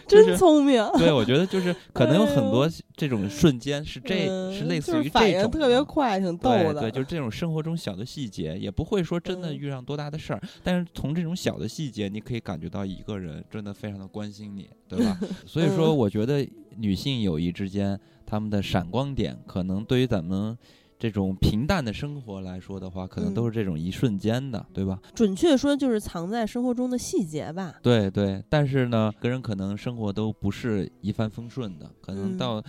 [0.09, 15.19] 就是真聪明，对，我觉得就是可能有很多哎这种瞬间是这、嗯是类似于就是反应这种特别快，挺逗的，对对，就是这种生活中小的细节，也不会说真的嗯遇上多大的事儿，但是从这种小的细节，你可以感觉到一个人真的非常的关心你，对吧？
[15.45, 16.49] 所以说，嗯我觉得
[16.79, 20.57] 女性友谊之间，她们的闪光点，可能对于咱们
[20.99, 24.99] 这种平淡的生活来说的话，可能嗯都是这种一瞬间的，对吧？
[25.15, 27.75] 准确说就是藏在生活中的细节吧。
[27.83, 32.63] 对对，但是呢，个人可能生活都不是一帆风顺的，可能嗯到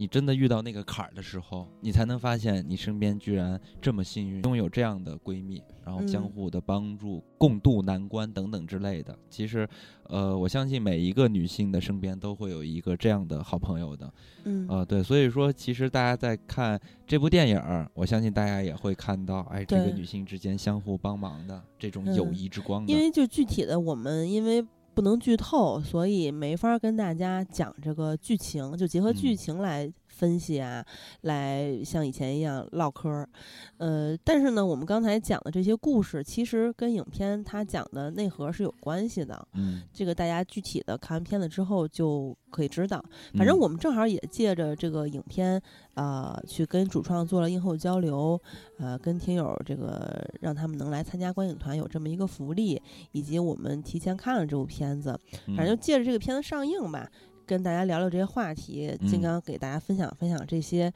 [0.00, 9.18] 你真的遇到那个坎儿的时候，你才能发现你身边居然这么幸运，拥有这样的闺蜜，然后相嗯互的帮助、共度难关等等之类的。
[9.28, 9.68] 其实，
[10.04, 14.14] 呃，我相信每一个女性的身边都会有一个这样的好朋友的。
[14.44, 22.92] 嗯，呃，对，所以说，其实大家在看这部电影儿，我相信大家也会看到，哎，这个女性之间相互帮忙的这种友嗯谊之光的。
[22.92, 29.36] 因为就具体的，我们因为不能剧透，所以没法跟大家讲这个剧情，就结合剧嗯。
[29.36, 30.84] 情来分析啊，
[31.20, 33.28] 来像以前一样唠嗑儿。
[33.76, 39.46] 呃，但是呢，我们刚才讲的这些故事，其实跟影片它讲的内核是有关系的。
[39.54, 43.02] 嗯，这个大家具体的看完片子之后就可以知道。
[43.34, 45.62] 反正嗯我们正好也借着这个影片，
[45.94, 48.40] 呃，去跟主创做了映后交流，
[48.78, 52.80] 呃，跟听友这个让他们能来参加观影团有这么一个福利，
[53.12, 55.18] 以及我们提前看了这部片子，
[55.56, 57.08] 反正就嗯借着这个片子上映吧，
[57.48, 60.92] 跟大家聊聊这些话题，金嗯刚给大家分享分享这些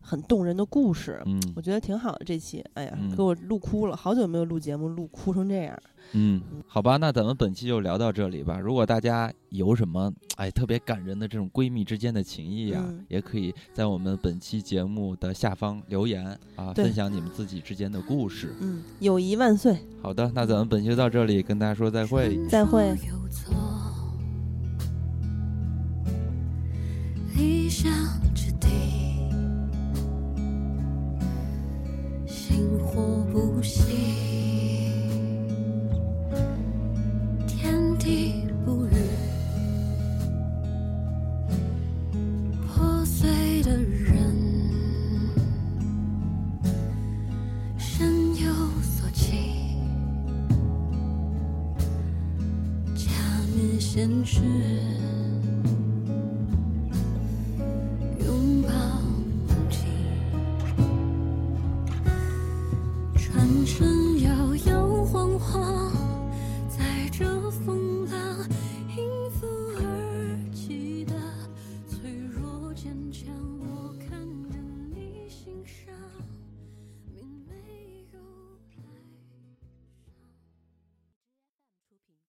[0.00, 1.20] 很动人的故事。
[1.26, 5.76] 嗯我觉得挺好的，这期，哎呀，嗯给我录哭了，好久没有录节目，录哭成这样。
[6.12, 8.60] 嗯，好吧，那咱们本期就聊到这里吧。
[8.60, 16.24] 如果大家有什么哎特别感人的这种闺蜜之间的情谊啊，嗯也可以在我们本期节目的下方留言
[16.54, 18.54] 啊，分享你们自己之间的故事。
[18.60, 22.38] 嗯，友谊万岁，好的，那咱们本期就到这里，跟大家说再会。
[22.46, 22.94] 再会。
[27.36, 27.92] 理想
[28.34, 28.66] 之地，
[32.26, 33.82] 星火不息，
[37.46, 38.90] 天地不渝，
[42.66, 43.28] 破碎
[43.62, 44.16] 的人，
[47.76, 48.50] 身有
[48.80, 49.76] 所期。
[52.94, 53.10] 假
[53.54, 54.40] 面现实，